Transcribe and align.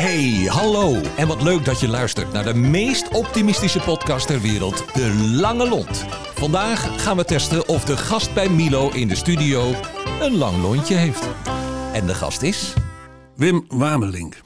Hey, 0.00 0.46
hallo. 0.46 1.00
En 1.16 1.26
wat 1.26 1.42
leuk 1.42 1.64
dat 1.64 1.80
je 1.80 1.88
luistert 1.88 2.32
naar 2.32 2.44
de 2.44 2.54
meest 2.54 3.08
optimistische 3.08 3.80
podcast 3.80 4.26
ter 4.26 4.40
wereld, 4.40 4.84
De 4.94 5.14
Lange 5.40 5.68
Lont. 5.68 6.04
Vandaag 6.34 7.02
gaan 7.02 7.16
we 7.16 7.24
testen 7.24 7.68
of 7.68 7.84
de 7.84 7.96
gast 7.96 8.34
bij 8.34 8.48
Milo 8.48 8.90
in 8.90 9.08
de 9.08 9.14
studio 9.14 9.74
een 10.20 10.36
lang 10.36 10.62
lontje 10.62 10.94
heeft. 10.94 11.28
En 11.92 12.06
de 12.06 12.14
gast 12.14 12.42
is... 12.42 12.74
Wim 13.36 13.64
Wamelink. 13.68 14.36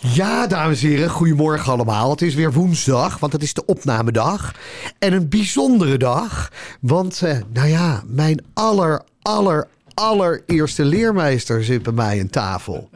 Ja, 0.00 0.46
dames 0.46 0.82
en 0.82 0.88
heren, 0.88 1.10
goedemorgen 1.10 1.72
allemaal. 1.72 2.10
Het 2.10 2.22
is 2.22 2.34
weer 2.34 2.52
woensdag, 2.52 3.18
want 3.18 3.32
het 3.32 3.42
is 3.42 3.54
de 3.54 3.66
opnamedag. 3.66 4.54
En 4.98 5.12
een 5.12 5.28
bijzondere 5.28 5.98
dag, 5.98 6.52
want, 6.80 7.22
eh, 7.22 7.38
nou 7.52 7.68
ja, 7.68 8.02
mijn 8.06 8.44
aller, 8.52 9.02
aller, 9.22 9.68
allereerste 9.94 10.84
leermeester 10.84 11.64
zit 11.64 11.82
bij 11.82 11.92
mij 11.92 12.20
aan 12.20 12.30
tafel. 12.30 12.90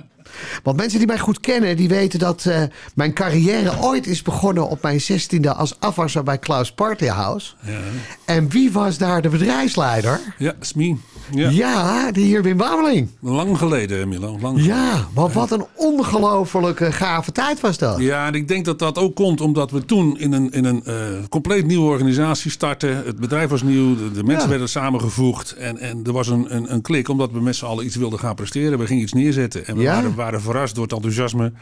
Want 0.63 0.77
mensen 0.77 0.99
die 0.99 1.07
mij 1.07 1.19
goed 1.19 1.41
kennen, 1.41 1.77
die 1.77 1.89
weten 1.89 2.19
dat 2.19 2.45
eh, 2.47 2.63
mijn 2.95 3.13
carrière 3.13 3.73
ooit 3.83 4.07
is 4.07 4.23
begonnen 4.23 4.69
op 4.69 4.83
mijn 4.83 5.01
zestiende 5.01 5.53
als 5.55 5.81
afwasser 5.81 6.23
bij 6.23 6.39
Klaus 6.39 6.73
Partyhouse. 6.73 7.53
Ja, 7.63 7.73
En 8.25 8.49
wie 8.51 8.73
was 8.73 8.99
daar 8.99 9.23
de 9.23 9.29
bedrijfsleider? 9.29 10.21
ja 10.39 10.53
Smie. 10.61 11.01
Ja. 11.35 11.49
Ja, 11.51 12.13
die 12.13 12.25
heer 12.25 12.43
Wim 12.43 12.57
Wameling. 12.57 13.09
Lang 13.21 13.59
geleden, 13.59 14.09
Milo. 14.09 14.39
Lang 14.41 14.65
Ja, 14.65 15.07
maar 15.15 15.29
wat 15.31 15.51
een 15.51 15.65
ongelofelijke 15.75 16.93
gave 16.93 17.33
tijd 17.33 17.61
was 17.61 17.79
dat. 17.79 17.99
Ja, 18.01 18.27
en 18.27 18.35
ik 18.35 18.49
denk 18.49 18.65
dat 18.65 18.79
dat 18.79 18.99
ook 18.99 19.15
komt 19.15 19.41
omdat 19.41 19.71
we 19.71 19.85
toen 19.85 20.19
in 20.19 20.33
een, 20.33 20.51
in 20.51 20.65
een 20.65 20.85
eh, 20.85 20.95
compleet 21.29 21.67
nieuwe 21.67 21.91
organisatie 21.91 22.51
startten. 22.51 22.97
Het 23.07 23.17
bedrijf 23.21 23.49
was 23.51 23.63
nieuw, 23.63 23.97
de, 23.97 24.11
de 24.13 24.25
mensen 24.25 24.43
Ja. 24.45 24.49
werden 24.49 24.69
samengevoegd. 24.69 25.53
En, 25.53 25.79
en 25.79 26.01
er 26.05 26.13
was 26.13 26.29
een, 26.29 26.55
een, 26.57 26.73
een 26.73 26.83
klik 26.83 27.09
omdat 27.09 27.31
we 27.33 27.41
met 27.41 27.57
z'n 27.57 27.65
allen 27.65 27.85
iets 27.85 27.97
wilden 27.97 28.19
gaan 28.19 28.35
presteren. 28.35 28.79
We 28.79 28.87
gingen 28.87 29.03
iets 29.03 29.13
neerzetten. 29.13 29.67
En 29.67 29.77
we 29.77 29.85
waren, 29.85 30.15
waren 30.29 30.43
verrast 30.47 30.75
door 30.75 30.85
het 30.85 30.93
enthousiasme. 30.93 31.53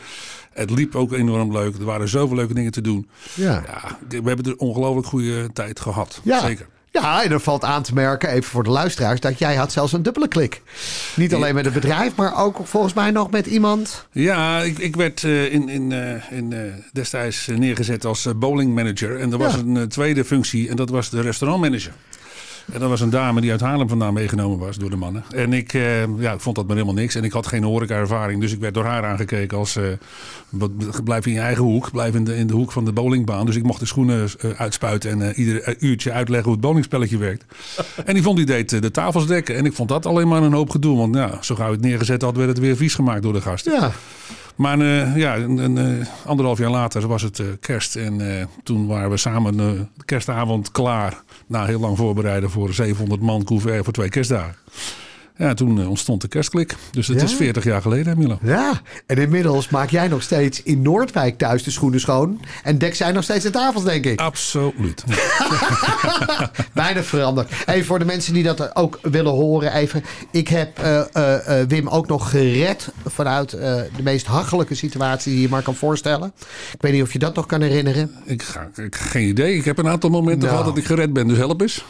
Het 0.52 0.70
liep 0.70 0.94
ook 0.94 1.12
enorm 1.12 1.52
leuk. 1.52 1.78
Er 1.78 1.84
waren 1.84 2.08
zoveel 2.08 2.36
leuke 2.36 2.54
dingen 2.54 2.72
te 2.72 2.80
doen. 2.80 3.08
Ja. 3.34 3.62
Ja, 3.66 3.98
we 4.08 4.28
hebben 4.28 4.46
een 4.46 4.58
ongelooflijk 4.58 5.06
goede 5.06 5.52
tijd 5.52 5.80
gehad. 5.80 6.20
Ja. 6.24 6.40
Zeker. 6.40 6.66
Ja, 6.90 7.22
en 7.24 7.30
er 7.30 7.40
valt 7.40 7.64
aan 7.64 7.82
te 7.82 7.94
merken, 7.94 8.28
even 8.28 8.50
voor 8.50 8.64
de 8.64 8.70
luisteraars, 8.70 9.20
dat 9.20 9.38
jij 9.38 9.54
had 9.56 9.72
zelfs 9.72 9.92
een 9.92 10.02
dubbele 10.02 10.28
klik. 10.28 10.62
Niet 11.16 11.34
alleen 11.34 11.54
met 11.54 11.64
het 11.64 11.74
bedrijf, 11.74 12.14
maar 12.16 12.42
ook 12.44 12.60
volgens 12.64 12.94
mij 12.94 13.10
nog 13.10 13.30
met 13.30 13.46
iemand. 13.46 14.06
Ja, 14.12 14.62
ik, 14.62 14.78
ik 14.78 14.96
werd 14.96 15.24
eh, 15.24 15.52
in, 15.52 15.68
in, 15.68 15.92
eh, 15.92 16.38
in, 16.38 16.52
eh, 16.52 16.60
destijds 16.92 17.46
neergezet 17.46 18.04
als 18.04 18.26
eh, 18.26 18.32
bowlingmanager. 18.34 19.20
En 19.20 19.32
er 19.32 19.38
was 19.38 19.54
Ja. 19.54 19.58
een 19.60 19.88
tweede 19.88 20.24
functie 20.24 20.68
en 20.68 20.76
dat 20.76 20.90
was 20.90 21.10
de 21.10 21.20
restaurantmanager. 21.20 21.92
En 22.72 22.80
dat 22.80 22.88
was 22.88 23.00
een 23.00 23.10
dame 23.10 23.40
die 23.40 23.50
uit 23.50 23.60
Haarlem 23.60 23.88
vandaan 23.88 24.14
meegenomen 24.14 24.58
was 24.58 24.76
door 24.76 24.90
de 24.90 24.96
mannen. 24.96 25.24
En 25.30 25.52
ik, 25.52 25.72
eh, 25.72 26.18
ja, 26.18 26.32
ik 26.32 26.40
vond 26.40 26.56
dat 26.56 26.66
maar 26.66 26.76
helemaal 26.76 27.00
niks. 27.00 27.14
En 27.14 27.24
ik 27.24 27.32
had 27.32 27.46
geen 27.46 27.62
horeca-ervaring. 27.62 28.40
Dus 28.40 28.52
ik 28.52 28.60
werd 28.60 28.74
door 28.74 28.84
haar 28.84 29.04
aangekeken 29.04 29.58
als... 29.58 29.78
wat, 30.48 31.04
blijf 31.04 31.26
in 31.26 31.32
je 31.32 31.40
eigen 31.40 31.64
hoek. 31.64 31.90
Blijf 31.90 32.14
in 32.14 32.24
de, 32.24 32.36
in 32.36 32.46
de 32.46 32.54
hoek 32.54 32.72
van 32.72 32.84
de 32.84 32.92
bowlingbaan. 32.92 33.46
Dus 33.46 33.56
ik 33.56 33.62
mocht 33.62 33.80
de 33.80 33.86
schoenen 33.86 34.28
eh, 34.38 34.50
uitspuiten. 34.50 35.22
En 35.22 35.34
ieder 35.34 35.76
uurtje 35.78 36.12
uitleggen 36.12 36.44
hoe 36.44 36.54
het 36.54 36.62
bowlingspelletje 36.62 37.18
werkt. 37.18 37.44
en 38.04 38.14
die 38.14 38.22
vond 38.22 38.36
die 38.36 38.46
deed 38.46 38.82
de 38.82 38.90
tafels 38.90 39.26
dekken. 39.26 39.56
En 39.56 39.64
ik 39.64 39.72
vond 39.72 39.88
dat 39.88 40.06
alleen 40.06 40.28
maar 40.28 40.42
een 40.42 40.52
hoop 40.52 40.70
gedoe. 40.70 40.96
Want 40.96 41.14
ja, 41.14 41.38
zo 41.42 41.54
gauw 41.54 41.70
het 41.70 41.80
neergezet 41.80 42.22
had, 42.22 42.36
werd 42.36 42.48
het 42.48 42.58
weer 42.58 42.76
vies 42.76 42.94
gemaakt 42.94 43.22
door 43.22 43.32
de 43.32 43.40
gasten. 43.40 43.72
Ja, 43.72 43.92
Maar 44.56 44.80
eh, 44.80 45.16
ja, 45.16 45.36
eh, 45.36 46.06
anderhalf 46.26 46.58
jaar 46.58 46.70
later 46.70 47.06
was 47.06 47.22
het 47.22 47.38
eh, 47.38 47.46
kerst. 47.60 47.96
En 47.96 48.48
toen 48.62 48.86
waren 48.86 49.10
we 49.10 49.16
samen 49.16 49.56
de 49.56 49.86
kerstavond 50.04 50.70
klaar. 50.70 51.22
Na 51.46 51.64
heel 51.64 51.80
lang 51.80 51.96
voorbereiden 51.96 52.50
voor 52.50 52.74
700 52.74 53.20
man 53.20 53.44
couvert 53.44 53.84
voor 53.84 53.92
twee 53.92 54.08
kerstdagen. 54.08 54.54
Ja, 55.38 55.54
toen 55.54 55.80
eh, 55.80 55.88
ontstond 55.88 56.20
de 56.20 56.28
kerstklik. 56.28 56.74
Dus 56.90 57.06
het 57.08 57.18
Ja? 57.18 57.24
is 57.24 57.34
40 57.34 57.64
jaar 57.64 57.82
geleden, 57.82 58.18
Milo. 58.18 58.38
ja. 58.42 58.80
En 59.06 59.16
inmiddels 59.16 59.68
maak 59.68 59.90
jij 59.90 60.08
nog 60.08 60.22
steeds 60.22 60.62
in 60.62 60.82
Noordwijk 60.82 61.38
thuis 61.38 61.62
de 61.62 61.70
schoenen 61.70 62.00
schoon. 62.00 62.40
En 62.62 62.78
dek 62.78 62.94
zij 62.94 63.12
nog 63.12 63.22
steeds 63.24 63.44
de 63.44 63.50
tafels, 63.50 63.84
denk 63.84 64.04
ik. 64.04 64.20
Absoluut. 64.20 65.04
Weinig 66.72 67.04
veranderd. 67.06 67.52
Even 67.66 67.84
voor 67.86 67.98
de 67.98 68.04
mensen 68.04 68.32
die 68.34 68.42
dat 68.42 68.76
ook 68.76 68.98
willen 69.02 69.32
horen. 69.32 69.72
Even. 69.72 70.04
Ik 70.30 70.48
heb 70.48 70.78
eh, 70.78 71.00
eh, 71.60 71.68
Wim 71.68 71.88
ook 71.88 72.06
nog 72.06 72.30
gered 72.30 72.88
vanuit 73.06 73.50
de 73.50 74.02
meest 74.02 74.26
hachelijke 74.26 74.74
situatie 74.74 75.32
die 75.32 75.40
je 75.40 75.48
maar 75.48 75.62
kan 75.62 75.74
voorstellen. 75.74 76.32
Ik 76.72 76.80
weet 76.82 76.92
niet 76.92 77.02
of 77.02 77.12
je 77.12 77.18
dat 77.18 77.34
nog 77.34 77.46
kan 77.46 77.60
herinneren. 77.60 78.10
Ik, 78.24 78.42
ga, 78.42 78.68
ik 78.82 78.94
geen 78.96 79.28
idee. 79.28 79.54
Ik 79.56 79.64
heb 79.64 79.78
een 79.78 79.88
aantal 79.88 80.10
momenten 80.10 80.38
Nou. 80.48 80.50
gehad 80.50 80.64
dat 80.64 80.76
ik 80.76 80.84
gered 80.84 81.12
ben. 81.12 81.28
Dus 81.28 81.36
help 81.38 81.60
eens. 81.60 81.84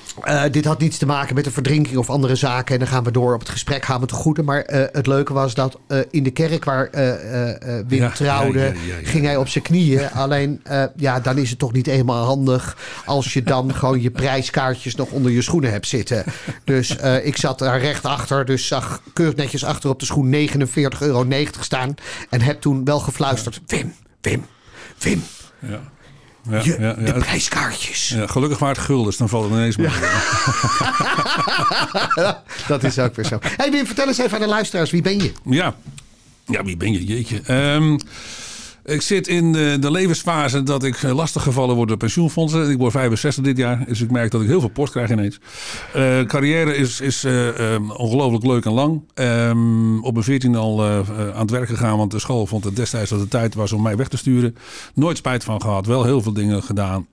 Dit 0.51 0.65
had 0.65 0.79
niets 0.79 0.99
te 0.99 1.07
maken 1.07 1.35
met 1.35 1.47
een 1.47 1.53
verdrinking 1.53 1.97
of 1.97 2.11
andere 2.11 2.35
zaken. 2.35 2.73
En 2.75 2.79
dan 2.81 2.89
gaan 2.89 3.05
we 3.05 3.11
door 3.11 3.35
op 3.37 3.43
het 3.43 3.51
gesprek, 3.51 3.85
gaan 3.85 4.01
we 4.01 4.07
te 4.07 4.15
goede. 4.15 4.43
Maar 4.43 4.61
eh, 4.61 4.85
het 4.93 5.07
leuke 5.07 5.33
was 5.33 5.55
dat 5.55 5.79
eh, 5.89 5.99
in 6.11 6.23
de 6.23 6.31
kerk 6.31 6.65
waar 6.65 6.87
eh, 6.87 7.85
Wim 7.87 8.03
Ja, 8.03 8.11
trouwde, 8.11 8.59
ja, 8.59 8.67
ja, 8.67 9.09
ging 9.09 9.25
hij 9.25 9.37
op 9.37 9.49
zijn 9.49 9.65
knieën. 9.65 10.11
Alleen, 10.25 10.63
ja, 10.97 11.21
dan 11.21 11.39
is 11.39 11.51
het 11.51 11.59
toch 11.59 11.73
niet 11.73 11.87
helemaal 11.87 12.25
handig 12.25 12.77
als 13.05 13.33
je 13.33 13.43
dan 13.43 13.75
gewoon 13.75 14.03
je 14.03 14.11
prijskaartjes 14.11 14.95
nog 14.95 15.11
onder 15.11 15.33
je 15.33 15.43
schoenen 15.43 15.71
hebt 15.71 15.87
zitten. 15.87 16.25
Dus 16.65 16.97
ik 17.23 17.37
zat 17.37 17.59
daar 17.59 17.81
recht 17.81 18.05
achter, 18.05 18.45
dus 18.45 18.67
zag 18.67 19.03
keurig 19.13 19.37
netjes 19.37 19.65
achter 19.65 19.91
op 19.91 20.01
de 20.01 20.07
schoen 20.07 20.35
49,90 20.35 20.99
euro 20.99 21.27
staan. 21.61 21.95
En 22.31 22.41
heb 22.41 22.61
toen 22.61 22.85
wel 22.85 23.01
gefluisterd, 23.01 23.61
Wim, 23.67 23.95
Wim, 24.21 24.45
Wim, 24.99 25.23
Ja. 25.59 25.81
Ja, 26.51 26.61
je, 26.63 26.77
ja, 26.81 26.93
de 26.93 27.07
ja. 27.07 27.13
prijskaartjes. 27.13 28.09
Ja, 28.09 28.27
gelukkig 28.27 28.59
waren 28.59 28.77
het 28.77 28.85
guldens. 28.85 29.17
Dan 29.17 29.29
valt 29.29 29.45
het 29.45 29.53
ineens 29.53 29.77
mee. 29.77 29.89
Dat 32.69 32.85
is 32.85 32.99
ook 32.99 33.15
weer 33.15 33.25
zo. 33.25 33.39
Hey 33.41 33.71
Wim, 33.71 33.87
vertel 33.87 34.07
eens 34.07 34.19
even 34.19 34.35
aan 34.35 34.41
de 34.41 34.47
luisteraars, 34.47 34.91
wie 34.91 35.03
ben 35.03 35.19
je? 35.19 35.33
Ja. 35.45 35.75
Ja, 36.47 36.65
wie 36.65 36.77
ben 36.77 36.93
je? 36.93 37.05
Jeetje. 37.05 37.41
Ehm, 37.47 37.99
ik 38.87 39.03
zit 39.03 39.29
in 39.29 39.53
de, 39.53 39.77
de 39.81 39.91
levensfase 39.91 40.63
dat 40.63 40.85
ik 40.85 41.03
eh, 41.03 41.15
lastig 41.15 41.43
gevallen 41.43 41.75
word 41.77 41.89
door 41.89 41.97
pensioenfondsen. 41.97 42.71
Ik 42.71 42.79
word 42.79 42.93
65 42.93 43.45
dit 43.45 43.57
jaar, 43.57 43.85
dus 43.87 44.01
ik 44.01 44.11
merk 44.11 44.31
dat 44.31 44.41
ik 44.43 44.49
heel 44.49 44.61
veel 44.61 44.69
post 44.69 44.93
krijg 44.93 45.11
ineens. 45.11 45.39
Eh, 45.93 46.21
carrière 46.21 46.77
is, 46.77 47.01
is 47.01 47.25
eh, 47.25 47.73
ehm, 47.75 47.91
ongelooflijk 47.91 48.45
leuk 48.45 48.65
en 48.65 48.73
lang. 48.73 49.03
Ehm, 49.15 49.99
op 49.99 50.13
mijn 50.13 50.25
14 50.25 50.55
al 50.55 50.85
aan 50.85 51.41
het 51.41 51.51
werk 51.51 51.69
gegaan, 51.69 51.99
want 51.99 52.11
de 52.11 52.19
school 52.19 52.47
vond 52.47 52.65
het 52.65 52.77
destijds 52.77 53.11
dat 53.11 53.21
het 53.21 53.31
tijd 53.31 53.55
was 53.55 53.73
om 53.73 53.83
mij 53.83 53.97
weg 53.97 54.09
te 54.09 54.17
sturen. 54.17 54.57
Nooit 54.95 55.17
spijt 55.17 55.45
van 55.45 55.61
gehad, 55.61 55.87
wel 55.87 56.05
heel 56.05 56.23
veel 56.23 56.33
dingen 56.33 56.63
gedaan, 56.63 57.07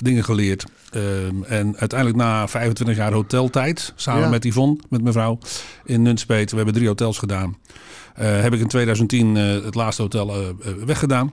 dingen 0.00 0.24
geleerd. 0.24 0.64
Ehm, 0.90 1.42
en 1.42 1.76
uiteindelijk 1.78 2.18
na 2.18 2.48
25 2.48 2.96
jaar 2.96 3.12
hoteltijd, 3.12 3.92
samen 3.96 4.22
Ja. 4.22 4.28
met 4.28 4.44
Yvonne, 4.44 4.78
met 4.88 5.00
mijn 5.02 5.12
vrouw, 5.14 5.38
in 5.84 6.02
Nunspeet. 6.02 6.50
We 6.50 6.56
hebben 6.56 6.74
drie 6.74 6.86
hotels 6.86 7.18
gedaan. 7.18 7.56
Eh, 8.14 8.40
heb 8.40 8.52
ik 8.54 8.60
in 8.60 8.66
2010 8.66 9.36
eh, 9.36 9.64
het 9.64 9.74
laatste 9.74 10.02
hotel 10.02 10.34
eh, 10.34 10.72
weggedaan. 10.84 11.32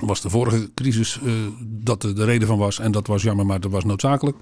Was 0.00 0.20
de 0.20 0.30
vorige 0.30 0.70
crisis 0.74 1.18
dat 1.60 2.02
de, 2.02 2.12
de 2.12 2.24
reden 2.24 2.48
van 2.48 2.58
was. 2.58 2.78
En 2.78 2.92
dat 2.92 3.06
was 3.06 3.22
jammer, 3.22 3.46
maar 3.46 3.60
dat 3.60 3.70
was 3.70 3.84
noodzakelijk. 3.84 4.36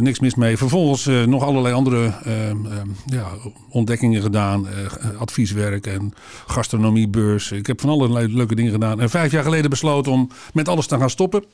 Niks 0.00 0.20
mis 0.20 0.34
mee. 0.34 0.56
Vervolgens 0.56 1.26
nog 1.26 1.42
allerlei 1.42 1.74
andere 1.74 2.04
ehm, 2.04 2.66
ehm, 2.66 2.88
ja, 3.06 3.28
ontdekkingen 3.68 4.22
gedaan. 4.22 4.66
advieswerk 5.18 5.86
en 5.86 6.12
gastronomiebeurs. 6.46 7.52
Ik 7.52 7.66
heb 7.66 7.80
van 7.80 7.90
allerlei 7.90 8.34
leuke 8.34 8.54
dingen 8.54 8.72
gedaan. 8.72 9.00
En 9.00 9.10
vijf 9.10 9.32
jaar 9.32 9.42
geleden 9.42 9.70
besloten 9.70 10.12
om 10.12 10.30
met 10.52 10.68
alles 10.68 10.86
te 10.86 10.98
gaan 10.98 11.10
stoppen. 11.10 11.44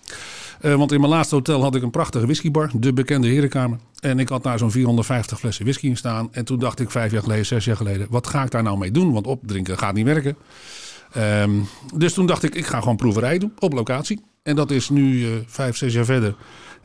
Eh, 0.61 0.75
want 0.75 0.93
in 0.93 1.01
mijn 1.01 1.13
laatste 1.13 1.35
hotel 1.35 1.63
had 1.63 1.75
ik 1.75 1.83
een 1.83 1.91
prachtige 1.91 2.25
whiskybar. 2.25 2.71
De 2.75 2.93
bekende 2.93 3.29
herenkamer. 3.29 3.79
En 4.01 4.19
ik 4.19 4.29
had 4.29 4.43
daar 4.43 4.59
zo'n 4.59 4.71
450 4.71 5.39
flessen 5.39 5.65
whisky 5.65 5.87
in 5.87 5.97
staan. 5.97 6.29
En 6.33 6.45
toen 6.45 6.59
dacht 6.59 6.81
ik 6.81 6.91
vijf 6.91 7.13
jaar 7.13 7.23
geleden, 7.23 7.47
zes 7.47 7.65
jaar 7.65 7.77
geleden... 7.77 8.07
wat 8.11 8.27
ga 8.27 8.43
ik 8.45 8.51
daar 8.51 8.63
nou 8.63 8.79
mee 8.79 8.91
doen? 8.91 9.13
Want 9.13 9.27
opdrinken 9.27 9.79
gaat 9.79 9.95
niet 9.95 10.05
werken. 10.05 10.37
Ehm, 11.13 11.51
dus 11.95 12.13
toen 12.13 12.27
dacht 12.27 12.43
ik, 12.43 12.55
ik 12.55 12.67
ga 12.67 12.81
gewoon 12.81 12.97
proeverij 12.97 13.39
doen 13.39 13.53
op 13.59 13.73
locatie. 13.73 14.21
En 14.43 14.57
dat 14.57 14.71
is 14.71 14.89
nu 14.89 15.25
eh, 15.25 15.31
vijf, 15.47 15.77
zes 15.77 15.93
jaar 15.93 16.05
verder. 16.05 16.35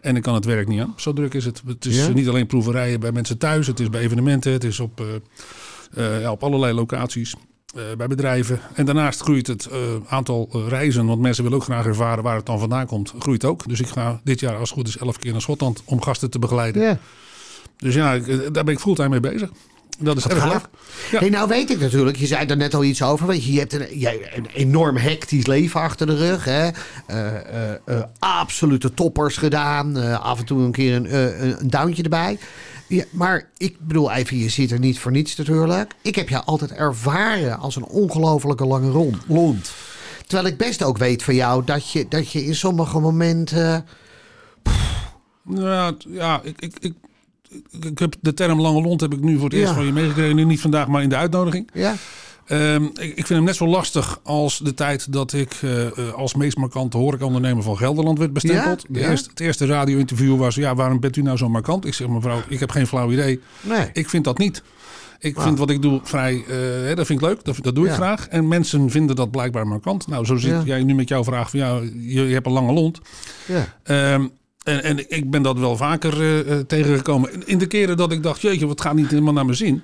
En 0.01 0.16
ik 0.16 0.22
kan 0.22 0.33
het 0.33 0.45
werk 0.45 0.67
niet 0.67 0.81
aan. 0.81 0.94
Zo 0.97 1.13
druk 1.13 1.33
is 1.33 1.45
het. 1.45 1.62
Het 1.66 1.85
is 1.85 1.95
Ja? 2.06 2.07
niet 2.07 2.28
alleen 2.28 2.47
proeverijen 2.47 3.00
bij 3.00 3.12
mensen 3.12 3.38
thuis. 3.38 3.67
Het 3.67 3.79
is 3.79 3.89
bij 3.89 4.01
evenementen. 4.01 4.51
Het 4.51 4.63
is 4.63 4.79
op, 4.79 5.01
eh, 5.01 6.16
eh, 6.16 6.22
ja, 6.22 6.31
op 6.31 6.44
allerlei 6.44 6.73
locaties. 6.73 7.35
Eh, 7.73 7.83
bij 7.97 8.07
bedrijven. 8.07 8.59
En 8.74 8.86
daarnaast 8.86 9.21
groeit 9.21 9.47
het 9.47 9.65
eh, 9.65 9.80
aantal 10.07 10.50
eh, 10.53 10.68
reizen. 10.68 11.06
Want 11.06 11.21
mensen 11.21 11.44
willen 11.44 11.57
ook 11.57 11.63
graag 11.63 11.86
ervaren 11.86 12.24
waar 12.24 12.36
het 12.36 12.45
dan 12.45 12.59
vandaan 12.59 12.86
komt. 12.86 13.13
Groeit 13.19 13.45
ook. 13.45 13.68
Dus 13.68 13.80
ik 13.80 13.88
ga 13.88 14.19
dit 14.24 14.39
jaar 14.39 14.56
als 14.56 14.69
het 14.69 14.77
goed 14.77 14.88
is 14.88 14.97
elf 14.97 15.18
keer 15.18 15.31
naar 15.31 15.42
Schotland 15.42 15.81
om 15.86 16.01
gasten 16.01 16.30
te 16.30 16.39
begeleiden. 16.39 16.81
Ja. 16.81 16.97
Dus 17.77 17.94
ja, 17.94 18.19
daar 18.51 18.63
ben 18.63 18.74
ik 18.74 18.80
fulltime 18.80 19.09
mee 19.09 19.19
bezig. 19.19 19.50
Dat 20.00 20.18
is 20.18 20.27
erg 20.27 20.45
leuk. 20.45 20.69
Ja. 21.12 21.19
Hey, 21.19 21.30
nou 21.30 21.47
weet 21.47 21.69
ik 21.69 21.80
natuurlijk, 21.80 22.18
je 22.18 22.27
zei 22.27 22.45
er 22.45 22.57
net 22.57 22.74
al 22.74 22.83
iets 22.83 23.01
over. 23.03 23.27
Weet 23.27 23.45
je, 23.45 23.53
je 23.53 23.59
hebt 23.59 23.74
een, 23.74 24.00
jij, 24.00 24.31
een 24.36 24.47
enorm 24.53 24.97
hectisch 24.97 25.45
leven 25.45 25.81
achter 25.81 26.07
de 26.07 26.18
rug. 26.18 26.45
Hè? 26.45 26.69
Absolute 28.19 28.94
toppers 28.94 29.38
gedaan. 29.38 29.95
Af 30.21 30.39
en 30.39 30.45
toe 30.45 30.62
een 30.62 30.71
keer 30.71 30.95
een, 30.95 31.15
een, 31.15 31.69
een 31.71 31.95
erbij. 32.03 32.38
Ja, 32.94 33.04
maar 33.12 33.50
ik 33.57 33.75
bedoel 33.80 34.12
even, 34.12 34.38
je 34.38 34.50
zit 34.50 34.72
er 34.72 34.80
niet 34.80 35.00
voor 35.00 35.12
niets 35.12 35.36
natuurlijk. 35.36 35.94
Ik 36.01 36.16
heb 36.16 36.30
jou 36.30 36.45
altijd 36.45 36.72
ervaren 36.72 37.60
als 37.60 37.75
een 37.75 37.86
ongelofelijke 37.86 38.66
lange 38.66 38.90
ron- 38.90 39.22
lont. 39.28 39.74
Terwijl 40.28 40.48
ik 40.48 40.57
best 40.57 40.84
ook 40.84 40.98
weet 40.98 41.24
van 41.24 41.36
jou 41.36 41.63
dat 41.66 41.92
je, 41.92 42.06
dat 42.07 42.31
je 42.31 42.45
in 42.45 42.56
sommige 42.56 43.00
momenten... 43.00 43.86
Ja, 45.50 45.94
ja 46.07 46.42
ik, 46.44 46.62
ik, 46.62 46.74
ik, 46.80 46.94
ik, 47.81 48.00
heb 48.00 48.16
de 48.22 48.34
term 48.34 48.62
lange 48.62 48.81
lont 48.81 49.01
heb 49.01 49.13
ik 49.13 49.22
nu 49.22 49.36
voor 49.38 49.50
het 49.50 49.57
eerst 49.57 49.74
van 49.74 49.86
je 49.86 49.92
meegekregen. 49.92 50.36
Nu 50.36 50.44
niet 50.44 50.62
vandaag, 50.62 50.88
maar 50.88 51.04
in 51.04 51.10
de 51.10 51.16
uitnodiging. 51.16 51.69
Ja, 51.74 51.95
Ehm, 52.45 52.84
ik, 52.84 52.94
ik 53.00 53.13
vind 53.16 53.30
hem 53.30 53.44
net 53.44 53.56
zo 53.56 53.68
lastig 53.68 54.19
als 54.24 54.57
de 54.57 54.74
tijd 54.74 55.13
dat 55.13 55.34
ik 55.34 55.54
eh, 55.62 55.86
eh, 55.86 56.13
als 56.13 56.34
meest 56.36 56.57
markante 56.57 56.98
horecaondernemer 56.98 57.63
van 57.63 57.78
Gelderland 57.78 58.18
werd 58.19 58.34
bestempeld. 58.34 58.81
Ja? 58.81 58.88
De 58.94 59.00
Ja? 59.00 59.10
eerste, 59.10 59.30
het 59.30 59.40
eerste 59.40 59.66
radio-interview 59.66 60.38
was, 60.38 60.56
ja, 60.56 60.75
waarom 60.75 61.00
bent 61.00 61.16
u 61.16 61.22
nou 61.22 61.38
zo 61.38 61.50
markant? 61.50 61.86
Ik 61.86 61.94
zeg, 61.94 62.07
mevrouw, 62.07 62.42
ik 62.48 62.60
heb 62.60 62.69
geen 62.72 62.88
flauw 62.88 63.12
idee. 63.12 63.40
Nee. 63.62 63.90
Ik 63.94 64.10
vind 64.10 64.24
dat 64.24 64.38
niet. 64.38 64.63
Ik 65.19 65.42
vind 65.42 65.57
wat 65.57 65.69
ik 65.69 65.81
doe 65.81 66.00
vrij, 66.04 66.44
eh, 66.90 66.95
dat 66.95 67.06
vind 67.06 67.22
ik 67.22 67.28
leuk, 67.28 67.44
dat, 67.44 67.57
dat 67.62 67.75
doe 67.75 67.84
ik 67.84 67.90
Ja. 67.90 67.95
graag. 67.95 68.28
En 68.28 68.48
mensen 68.48 68.90
vinden 68.90 69.16
dat 69.16 69.31
blijkbaar 69.31 69.68
markant. 69.68 70.07
Nou, 70.07 70.25
zo 70.25 70.36
zit 70.36 70.51
Ja. 70.51 70.62
jij 70.66 70.84
nu 70.84 70.94
met 70.95 71.07
jouw 71.10 71.24
vraag 71.24 71.50
van, 71.50 71.60
ja, 71.60 71.80
je, 72.00 72.28
je 72.28 72.34
hebt 72.34 72.45
een 72.45 72.51
lange 72.51 72.74
lont. 72.74 73.00
Ja. 73.48 73.78
Ehm, 73.84 74.28
en, 74.63 74.84
en 74.84 75.10
ik 75.12 75.30
ben 75.31 75.42
dat 75.42 75.60
wel 75.60 75.78
vaker 75.78 76.13
tegengekomen. 76.68 77.34
In- 77.34 77.44
In 77.48 77.57
de 77.57 77.66
keren 77.68 77.98
dat 77.98 78.12
ik 78.12 78.24
dacht, 78.24 78.42
jeetje, 78.42 78.68
wat 78.68 78.81
gaat 78.81 78.94
niet 78.95 79.10
helemaal 79.10 79.34
naar 79.34 79.45
mijn 79.45 79.57
zin. 79.57 79.81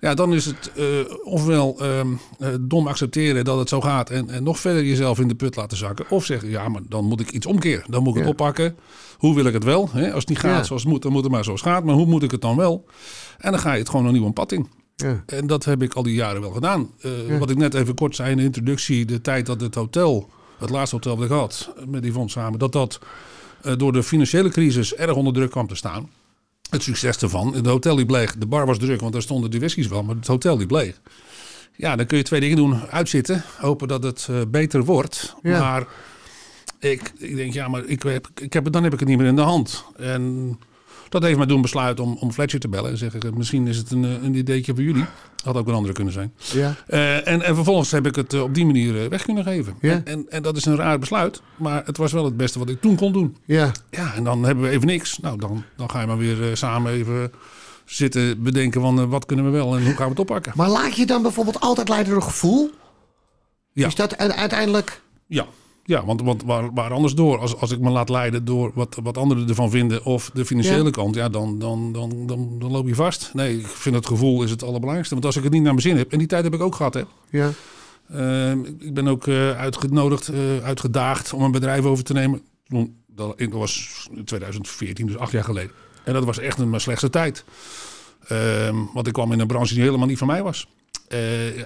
Ja, 0.00 0.14
dan 0.14 0.34
is 0.34 0.44
het 0.44 0.72
eh, 0.76 0.84
ofwel 1.24 1.76
ehm, 1.80 2.08
eh, 2.38 2.48
dom 2.60 2.86
accepteren 2.86 3.44
dat 3.44 3.58
het 3.58 3.68
zo 3.68 3.80
gaat 3.80 4.10
en, 4.10 4.28
en 4.30 4.42
nog 4.42 4.58
verder 4.58 4.84
jezelf 4.84 5.18
in 5.18 5.28
de 5.28 5.34
put 5.34 5.56
laten 5.56 5.76
zakken. 5.76 6.06
Of 6.10 6.24
zeggen, 6.24 6.48
ja, 6.48 6.68
maar 6.68 6.80
dan 6.88 7.04
moet 7.04 7.20
ik 7.20 7.30
iets 7.30 7.46
omkeren. 7.46 7.84
Dan 7.90 8.02
moet 8.02 8.12
ik 8.12 8.20
Ja. 8.22 8.28
het 8.28 8.30
oppakken. 8.30 8.76
Hoe 9.18 9.34
wil 9.34 9.44
ik 9.44 9.52
het 9.52 9.64
wel? 9.64 9.88
Hè? 9.92 10.04
Als 10.10 10.20
het 10.20 10.28
niet 10.28 10.38
gaat 10.38 10.56
Ja. 10.58 10.62
zoals 10.64 10.82
het 10.82 10.90
moet, 10.92 11.02
dan 11.02 11.12
moet 11.12 11.22
het 11.22 11.32
maar 11.32 11.44
zoals 11.44 11.60
het 11.60 11.70
gaat. 11.70 11.84
Maar 11.84 11.94
hoe 11.94 12.06
moet 12.06 12.22
ik 12.22 12.30
het 12.30 12.40
dan 12.40 12.56
wel? 12.56 12.84
En 13.38 13.50
dan 13.50 13.60
ga 13.60 13.72
je 13.72 13.78
het 13.78 13.88
gewoon 13.88 14.06
een 14.06 14.12
nieuw 14.12 14.30
pad 14.30 14.52
in. 14.52 14.68
Ja. 14.96 15.22
En 15.26 15.46
dat 15.46 15.64
heb 15.64 15.82
ik 15.82 15.94
al 15.94 16.02
die 16.02 16.14
jaren 16.14 16.40
wel 16.40 16.50
gedaan. 16.50 16.90
Eh. 17.00 17.38
Wat 17.38 17.50
ik 17.50 17.56
net 17.56 17.74
even 17.74 17.94
kort 17.94 18.16
zei 18.16 18.30
in 18.30 18.36
de 18.36 18.42
introductie, 18.42 19.04
de 19.04 19.20
tijd 19.20 19.46
dat 19.46 19.60
het 19.60 19.74
hotel, 19.74 20.28
het 20.58 20.70
laatste 20.70 20.94
hotel 20.94 21.16
dat 21.16 21.24
ik 21.24 21.30
had, 21.30 21.72
met 21.86 22.04
Yvonne 22.04 22.30
samen, 22.30 22.58
dat 22.58 22.72
dat 22.72 22.98
door 23.76 23.92
de 23.92 24.02
financiële 24.02 24.48
crisis 24.48 24.94
erg 24.94 25.14
onder 25.14 25.32
druk 25.32 25.50
kwam 25.50 25.66
te 25.68 25.74
staan. 25.74 26.08
Het 26.70 26.82
succes 26.82 27.16
ervan, 27.18 27.54
het 27.54 27.66
hotel 27.66 27.94
liep 27.96 28.10
leeg, 28.10 28.36
de 28.36 28.46
bar 28.46 28.66
was 28.66 28.78
druk, 28.78 29.00
want 29.00 29.12
daar 29.12 29.22
stonden 29.22 29.50
de 29.50 29.58
whiskies 29.58 29.88
wel, 29.88 30.02
maar 30.02 30.14
het 30.16 30.26
hotel 30.26 30.56
liep 30.56 30.70
leeg. 30.70 31.00
Ja, 31.76 31.96
dan 31.96 32.06
kun 32.06 32.16
je 32.18 32.22
twee 32.24 32.40
dingen 32.40 32.56
doen. 32.56 32.80
Uitzitten, 32.90 33.44
hopen 33.58 33.88
dat 33.88 34.02
het 34.02 34.26
eh, 34.30 34.40
beter 34.48 34.84
wordt. 34.84 35.34
Ja. 35.42 35.60
Maar 35.60 35.86
ik, 36.78 37.12
ik 37.18 37.36
denk, 37.36 37.52
ja, 37.52 37.68
maar 37.68 37.84
ik 37.84 38.02
heb, 38.02 38.28
ik 38.40 38.52
heb, 38.52 38.64
het- 38.64 38.72
dan 38.72 38.82
heb 38.84 38.92
ik 38.92 38.98
het 39.00 39.08
niet 39.08 39.18
meer 39.18 39.26
in 39.26 39.36
de 39.36 39.42
hand. 39.42 39.84
En 39.96 40.58
dat 41.10 41.22
heeft 41.22 41.36
mij 41.36 41.46
doen 41.46 41.62
besluiten 41.62 42.04
om, 42.04 42.16
om 42.20 42.32
Fletcher 42.32 42.60
te 42.60 42.68
bellen 42.68 42.90
en 42.90 42.98
zeggen, 42.98 43.20
misschien 43.36 43.66
is 43.66 43.76
het 43.76 43.90
een, 43.90 44.04
eh, 44.04 44.22
een 44.22 44.34
ideetje 44.34 44.74
voor 44.74 44.82
jullie. 44.82 45.04
Had 45.44 45.56
ook 45.56 45.68
een 45.68 45.74
andere 45.74 45.94
kunnen 45.94 46.12
zijn. 46.12 46.32
Ja. 46.52 46.74
Eh, 46.86 47.28
en, 47.28 47.42
en 47.42 47.54
vervolgens 47.54 47.90
heb 47.90 48.06
ik 48.06 48.14
het 48.14 48.32
eh, 48.32 48.42
op 48.42 48.54
die 48.54 48.66
manier 48.66 49.02
eh, 49.02 49.08
weg 49.08 49.22
kunnen 49.22 49.44
geven. 49.44 49.74
Ja. 49.80 49.90
En, 49.92 50.04
en, 50.04 50.26
en 50.28 50.42
dat 50.42 50.56
is 50.56 50.64
een 50.64 50.76
raar 50.76 50.98
besluit, 50.98 51.42
maar 51.56 51.82
het 51.84 51.96
was 51.96 52.12
wel 52.12 52.24
het 52.24 52.36
beste 52.36 52.58
wat 52.58 52.68
ik 52.68 52.80
toen 52.80 52.96
kon 52.96 53.12
doen. 53.12 53.36
Ja. 53.44 53.72
Ja, 53.90 54.14
en 54.14 54.24
dan 54.24 54.42
hebben 54.42 54.64
we 54.64 54.70
even 54.70 54.86
niks. 54.86 55.18
Nou, 55.18 55.38
dan, 55.38 55.64
dan 55.76 55.90
ga 55.90 56.00
je 56.00 56.06
maar 56.06 56.18
weer 56.18 56.48
eh, 56.48 56.54
samen 56.54 56.92
even 56.92 57.32
zitten 57.84 58.42
bedenken 58.42 58.80
van 58.80 59.00
eh, 59.00 59.04
wat 59.04 59.26
kunnen 59.26 59.44
we 59.44 59.50
wel 59.50 59.76
en 59.76 59.84
hoe 59.84 59.94
gaan 59.94 60.04
we 60.04 60.10
het 60.10 60.18
oppakken. 60.18 60.52
Maar 60.56 60.68
laat 60.68 60.96
je 60.96 61.06
dan 61.06 61.22
bijvoorbeeld 61.22 61.60
altijd 61.60 61.88
leiden 61.88 62.12
door 62.12 62.22
gevoel? 62.22 62.70
Ja. 63.72 63.86
Is 63.86 63.94
dat 63.94 64.16
uiteindelijk... 64.16 65.02
Ja, 65.26 65.46
ja 65.90 66.04
want, 66.04 66.22
want 66.22 66.42
waar, 66.42 66.72
waar 66.74 66.92
anders 66.92 67.14
door? 67.14 67.38
Als, 67.38 67.56
als 67.56 67.70
ik 67.70 67.80
me 67.80 67.90
laat 67.90 68.08
leiden 68.08 68.44
door 68.44 68.70
wat, 68.74 68.98
wat 69.02 69.16
anderen 69.18 69.48
ervan 69.48 69.70
vinden 69.70 70.04
of 70.04 70.30
de 70.34 70.44
financiële 70.44 70.84
Ja. 70.84 70.90
kant, 70.90 71.14
ja, 71.14 71.28
dan, 71.28 71.58
dan, 71.58 71.92
dan, 71.92 72.26
dan, 72.26 72.56
dan 72.58 72.70
loop 72.70 72.86
je 72.88 72.94
vast. 72.94 73.30
Nee, 73.34 73.58
ik 73.58 73.66
vind 73.66 73.94
het 73.94 74.06
gevoel 74.06 74.42
is 74.42 74.50
het 74.50 74.62
allerbelangrijkste. 74.62 75.14
Want 75.14 75.26
als 75.26 75.36
ik 75.36 75.42
het 75.42 75.52
niet 75.52 75.62
naar 75.62 75.72
mijn 75.74 75.86
zin 75.86 75.96
heb, 75.96 76.12
en 76.12 76.18
die 76.18 76.26
tijd 76.26 76.44
heb 76.44 76.54
ik 76.54 76.60
ook 76.60 76.74
gehad, 76.74 76.94
hè. 76.94 77.02
Ja. 77.30 77.50
Eh, 78.08 78.50
ik 78.78 78.94
ben 78.94 79.08
ook 79.08 79.26
eh, 79.26 79.50
uitgenodigd, 79.58 80.28
eh, 80.28 80.38
uitgedaagd 80.64 81.32
om 81.32 81.42
een 81.42 81.50
bedrijf 81.52 81.84
over 81.84 82.04
te 82.04 82.12
nemen. 82.12 82.40
Toen- 82.68 82.98
Dat 83.14 83.34
was 83.50 84.08
in 84.14 84.24
2014, 84.24 85.06
dus 85.06 85.16
acht 85.16 85.32
jaar 85.32 85.44
geleden. 85.44 85.70
En 86.04 86.12
dat 86.12 86.24
was 86.24 86.38
echt 86.38 86.58
een, 86.58 86.68
mijn 86.70 86.80
slechtste 86.80 87.10
tijd. 87.10 87.44
Ehm, 88.28 88.76
want 88.94 89.06
ik 89.06 89.12
kwam 89.12 89.32
in 89.32 89.40
een 89.40 89.46
branche 89.46 89.74
die 89.74 89.82
helemaal 89.82 90.06
niet 90.06 90.18
van 90.18 90.26
mij 90.26 90.42
was. 90.42 90.66
Eh 91.10 91.18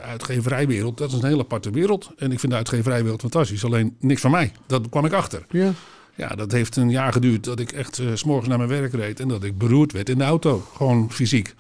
uitgeverijwereld, 0.03 0.99
dat 0.99 1.13
is 1.13 1.15
een 1.15 1.29
hele 1.29 1.43
aparte 1.43 1.71
wereld. 1.71 2.11
En 2.17 2.33
ik 2.33 2.41
vind 2.41 2.53
de 2.53 2.59
uitgeverijwereld 2.59 3.21
fantastisch. 3.21 3.65
Alleen 3.65 3.97
niks 4.01 4.21
van 4.21 4.31
mij. 4.31 4.53
Dat 4.67 4.89
kwam 4.89 5.05
ik 5.05 5.13
achter. 5.13 5.47
Ja. 5.51 5.73
Ja, 6.15 6.29
dat 6.29 6.53
heeft 6.53 6.77
een 6.77 6.91
jaar 6.91 7.13
geduurd 7.13 7.45
dat 7.45 7.61
ik 7.61 7.73
echt 7.73 7.99
eh, 7.99 8.07
s 8.15 8.21
s'morgens 8.21 8.49
naar 8.49 8.59
mijn 8.59 8.71
werk 8.71 8.93
reed. 8.93 9.21
En 9.21 9.29
dat 9.29 9.45
ik 9.45 9.59
beroerd 9.59 9.93
werd 9.93 10.09
in 10.09 10.19
de 10.19 10.25
auto. 10.25 10.67
Gewoon 10.77 11.13
fysiek. 11.13 11.55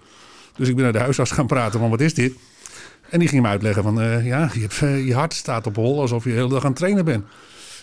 Dus 0.57 0.69
ik 0.69 0.75
ben 0.75 0.85
naar 0.85 0.93
de 0.93 0.99
huisarts 0.99 1.31
gaan 1.31 1.47
praten 1.47 1.81
van 1.81 1.91
wat 1.91 2.01
is 2.01 2.15
dit? 2.15 2.35
En 3.11 3.19
die 3.19 3.29
ging 3.29 3.43
me 3.43 3.49
uitleggen 3.49 3.83
van 3.83 4.01
eh, 4.01 4.27
ja, 4.27 4.51
je, 4.53 4.61
hebt, 4.61 5.05
je 5.07 5.15
hart 5.15 5.35
staat 5.35 5.67
op 5.67 5.77
hol 5.77 6.01
alsof 6.01 6.25
je 6.25 6.31
de 6.31 6.37
hele 6.37 6.49
dag 6.49 6.63
aan 6.63 6.71
het 6.71 6.79
trainen 6.79 7.05
bent. 7.05 7.25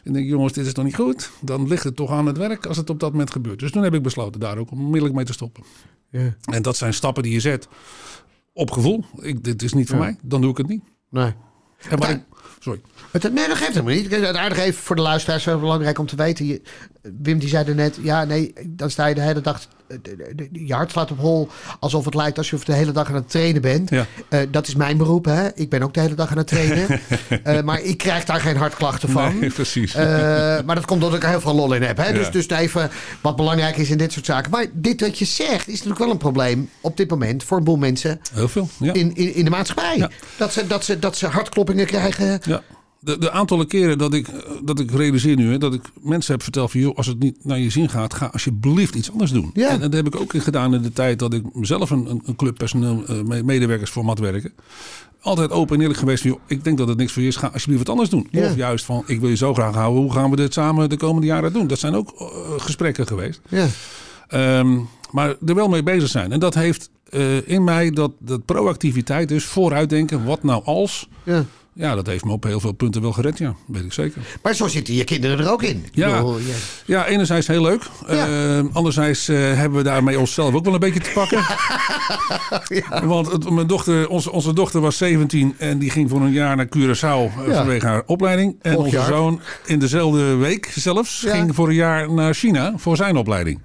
En 0.04 0.10
ik 0.10 0.14
denk, 0.14 0.28
jongens, 0.28 0.54
dit 0.54 0.66
is 0.66 0.74
toch 0.74 0.86
niet 0.86 0.96
goed? 0.96 1.32
Dan 1.42 1.68
ligt 1.68 1.84
het 1.84 1.96
toch 1.96 2.12
aan 2.12 2.26
het 2.26 2.38
werk 2.38 2.66
als 2.66 2.78
het 2.78 2.90
op 2.90 3.00
dat 3.00 3.12
moment 3.12 3.32
gebeurt. 3.32 3.60
Dus 3.60 3.72
toen 3.72 3.84
heb 3.84 3.94
ik 3.94 4.02
besloten 4.02 4.40
daar 4.40 4.58
ook 4.58 4.72
onmiddellijk 4.72 5.16
mee 5.16 5.26
te 5.26 5.34
stoppen. 5.34 5.64
Ja. 6.10 6.36
En 6.46 6.62
dat 6.62 6.78
zijn 6.78 6.94
stappen 6.94 7.24
die 7.24 7.34
je 7.34 7.40
zet 7.40 7.68
op 8.62 8.72
gevoel. 8.72 9.04
Ik, 9.20 9.44
dit 9.44 9.62
is 9.62 9.74
niet 9.74 9.88
voor 9.88 9.98
Ja. 9.98 10.04
mij, 10.04 10.16
dan 10.22 10.42
doe 10.42 10.52
ik 10.52 10.58
het 10.58 10.68
niet. 10.68 10.84
Nee. 11.10 11.34
En 11.90 11.98
wat 12.00 12.10
ik, 12.10 12.22
sorry. 12.60 12.82
Het, 13.12 13.34
nee, 13.34 13.48
dat 13.48 13.58
geeft 13.58 13.74
helemaal 13.74 13.94
niet. 13.96 14.12
Het 14.12 14.36
aardig 14.36 14.58
even 14.58 14.82
voor 14.84 14.96
de 14.96 15.02
luisteraars 15.02 15.46
wel 15.46 15.60
belangrijk 15.60 15.98
om 16.00 16.06
te 16.06 16.16
weten. 16.16 16.46
Je, 16.46 16.62
Wim 17.02 17.40
die 17.40 17.50
zei 17.50 17.68
er 17.68 17.76
net, 17.76 17.98
ja 18.02 18.24
nee, 18.24 18.54
dan 18.68 18.90
sta 18.90 19.06
je 19.06 19.16
de 19.16 19.22
hele 19.22 19.42
dag... 19.42 19.68
Je 20.52 20.74
hart 20.74 20.92
slaat 20.92 21.12
op 21.12 21.20
hol 21.20 21.50
alsof 21.80 22.06
het 22.06 22.14
lijkt 22.14 22.38
alsof 22.38 22.60
je 22.60 22.66
de 22.66 22.78
hele 22.78 22.92
dag 22.92 23.08
aan 23.10 23.16
het 23.16 23.30
trainen 23.30 23.62
bent. 23.62 23.90
Ja. 23.90 24.06
Eh, 24.30 24.40
dat 24.52 24.68
is 24.68 24.76
mijn 24.76 24.98
beroep, 24.98 25.26
hè. 25.26 25.48
Ik 25.56 25.70
ben 25.70 25.84
ook 25.84 25.94
de 25.94 26.00
hele 26.00 26.16
dag 26.16 26.32
aan 26.32 26.38
het 26.38 26.48
trainen. 26.48 26.88
Eh, 27.44 27.62
maar 27.62 27.82
ik 27.82 27.98
krijg 27.98 28.26
daar 28.26 28.40
geen 28.42 28.56
hartklachten 28.58 29.10
van. 29.10 29.40
Nee, 29.40 29.50
precies. 29.50 29.94
Eh, 29.96 30.04
maar 30.66 30.76
dat 30.76 30.86
komt 30.86 31.04
omdat 31.04 31.18
ik 31.18 31.24
er 31.24 31.30
heel 31.30 31.42
veel 31.42 31.56
lol 31.56 31.74
in 31.74 31.82
heb. 31.84 31.98
Hè? 31.98 32.14
Dus, 32.14 32.26
Ja. 32.26 32.32
dus 32.32 32.50
even 32.50 32.90
wat 33.22 33.36
belangrijk 33.36 33.78
is 33.78 33.90
in 33.90 33.98
dit 33.98 34.12
soort 34.12 34.26
zaken. 34.26 34.52
Maar 34.52 34.66
dit 34.74 35.02
wat 35.02 35.20
je 35.20 35.26
zegt 35.26 35.68
is 35.68 35.74
natuurlijk 35.74 36.00
wel 36.00 36.10
een 36.10 36.18
probleem 36.18 36.70
op 36.82 36.98
dit 36.98 37.10
moment 37.10 37.44
voor 37.44 37.58
een 37.58 37.64
boel 37.64 37.78
mensen 37.78 38.22
Heel 38.34 38.48
veel, 38.48 38.70
ja. 38.78 38.94
in, 38.94 39.16
in, 39.16 39.34
in 39.36 39.44
de 39.46 39.50
maatschappij. 39.52 40.10
Dat, 40.38 40.54
ze, 40.54 40.68
dat, 40.68 40.86
ze, 40.86 41.00
dat 41.00 41.18
ze 41.18 41.28
hartkloppingen 41.28 41.86
krijgen. 41.86 42.40
Ja. 42.44 42.62
De, 43.04 43.18
de 43.18 43.32
aantallen 43.32 43.68
keren 43.68 43.98
dat 43.98 44.14
ik, 44.14 44.28
eh, 44.28 44.52
dat 44.64 44.80
ik 44.80 44.92
realiseer 44.92 45.36
nu, 45.36 45.52
hè, 45.52 45.58
dat 45.58 45.74
ik 45.74 45.82
mensen 46.02 46.34
heb 46.34 46.44
verteld 46.44 46.72
van 46.72 46.80
joh, 46.80 46.98
als 46.98 47.08
het 47.08 47.20
niet 47.20 47.46
naar 47.46 47.60
je 47.60 47.70
zin 47.70 47.90
gaat, 47.90 48.14
ga 48.14 48.26
alsjeblieft 48.26 48.96
iets 48.96 49.12
anders 49.12 49.32
doen. 49.32 49.50
Ja. 49.54 49.68
En, 49.68 49.74
en 49.74 49.80
dat 49.82 49.94
heb 49.94 50.08
ik 50.08 50.22
ook 50.22 50.34
gedaan 50.38 50.74
in 50.74 50.82
de 50.82 50.94
tijd 50.94 51.20
dat 51.20 51.34
ik 51.34 51.44
zelf 51.62 51.90
een, 51.90 52.22
een, 52.26 52.36
club 52.36 52.58
personeel, 52.58 53.04
eh, 53.06 53.42
medewerkers 53.44 53.92
voor 53.92 54.06
mat 54.06 54.20
werken. 54.20 54.54
Altijd 55.22 55.52
open 55.52 55.76
en 55.76 55.82
eerlijk 55.82 56.00
geweest 56.00 56.22
van 56.22 56.32
joh, 56.32 56.40
ik 56.48 56.64
denk 56.64 56.78
dat 56.78 56.88
het 56.88 56.98
niks 56.98 57.14
voor 57.14 57.22
je 57.22 57.28
is, 57.28 57.36
ga 57.36 57.48
alsjeblieft 57.48 57.84
wat 57.84 57.92
anders 57.92 58.10
doen. 58.10 58.28
Ja. 58.32 58.50
Of 58.50 58.56
juist 58.56 58.86
van 58.86 59.04
ik 59.06 59.20
wil 59.20 59.30
je 59.30 59.36
zo 59.36 59.54
graag 59.54 59.76
houden, 59.76 60.02
hoe 60.02 60.14
gaan 60.14 60.30
we 60.30 60.36
dit 60.36 60.54
samen 60.54 60.90
de 60.90 60.98
komende 60.98 61.28
jaren 61.28 61.54
doen? 61.54 61.68
Dat 61.68 61.80
zijn 61.80 61.96
ook 61.96 62.14
eh, 62.18 62.28
gesprekken 62.58 63.08
geweest. 63.08 63.42
Ja. 63.50 63.68
Ehm, 64.28 64.80
maar 65.12 65.36
er 65.46 65.56
wel 65.56 65.68
mee 65.68 65.84
bezig 65.84 66.10
zijn. 66.10 66.32
En 66.32 66.40
dat 66.40 66.54
heeft 66.54 66.90
eh, 67.10 67.48
in 67.50 67.64
mij 67.64 67.92
dat, 67.92 68.12
dat 68.20 68.46
proactiviteit, 68.46 69.30
dus 69.30 69.46
vooruitdenken, 69.46 70.26
wat 70.26 70.44
nou 70.44 70.64
als. 70.64 71.10
Ja. 71.24 71.46
Ja, 71.74 71.96
dat 71.96 72.08
heeft 72.08 72.26
me 72.26 72.32
op 72.32 72.44
heel 72.44 72.60
veel 72.60 72.72
punten 72.72 73.02
wel 73.02 73.12
gered, 73.12 73.38
ja. 73.38 73.56
Weet 73.68 73.84
ik 73.84 73.94
zeker. 73.94 74.22
Maar 74.44 74.54
zo 74.56 74.68
zitten 74.68 74.94
je 74.94 75.04
kinderen 75.04 75.40
er 75.40 75.52
ook 75.52 75.64
in. 75.64 75.86
Ja. 75.92 76.16
bedoel, 76.16 76.38
je- 76.38 76.56
Ja, 76.86 77.06
enerzijds 77.08 77.48
heel 77.48 77.62
leuk. 77.62 77.84
Ja. 78.08 78.28
Eh, 78.58 78.64
anderzijds 78.74 79.28
eh, 79.28 79.38
hebben 79.38 79.78
we 79.78 79.84
daarmee 79.84 80.20
onszelf 80.20 80.54
ook 80.54 80.64
wel 80.66 80.74
een 80.74 80.80
beetje 80.80 81.00
te 81.00 81.12
pakken. 81.14 81.44
Want 83.08 83.32
het, 83.32 83.50
mijn 83.50 83.68
dochter, 83.68 84.08
onze, 84.10 84.32
onze 84.32 84.54
dochter 84.54 84.82
was 84.82 84.98
17 84.98 85.56
en 85.58 85.78
die 85.80 85.90
ging 85.90 86.10
voor 86.10 86.22
een 86.22 86.32
jaar 86.32 86.56
naar 86.56 86.66
Curaçao 86.78 87.00
Ja. 87.02 87.54
vanwege 87.54 87.86
haar 87.86 88.04
opleiding. 88.06 88.56
En 88.62 88.78
onze 88.78 88.96
jaar. 88.96 89.06
zoon 89.08 89.42
in 89.66 89.80
dezelfde 89.80 90.36
week 90.36 90.72
zelfs 90.76 91.22
Ja. 91.22 91.32
ging 91.36 91.56
voor 91.56 91.68
een 91.68 91.76
jaar 91.76 92.12
naar 92.14 92.34
China 92.34 92.74
voor 92.78 92.96
zijn 92.96 93.16
opleiding. 93.18 93.60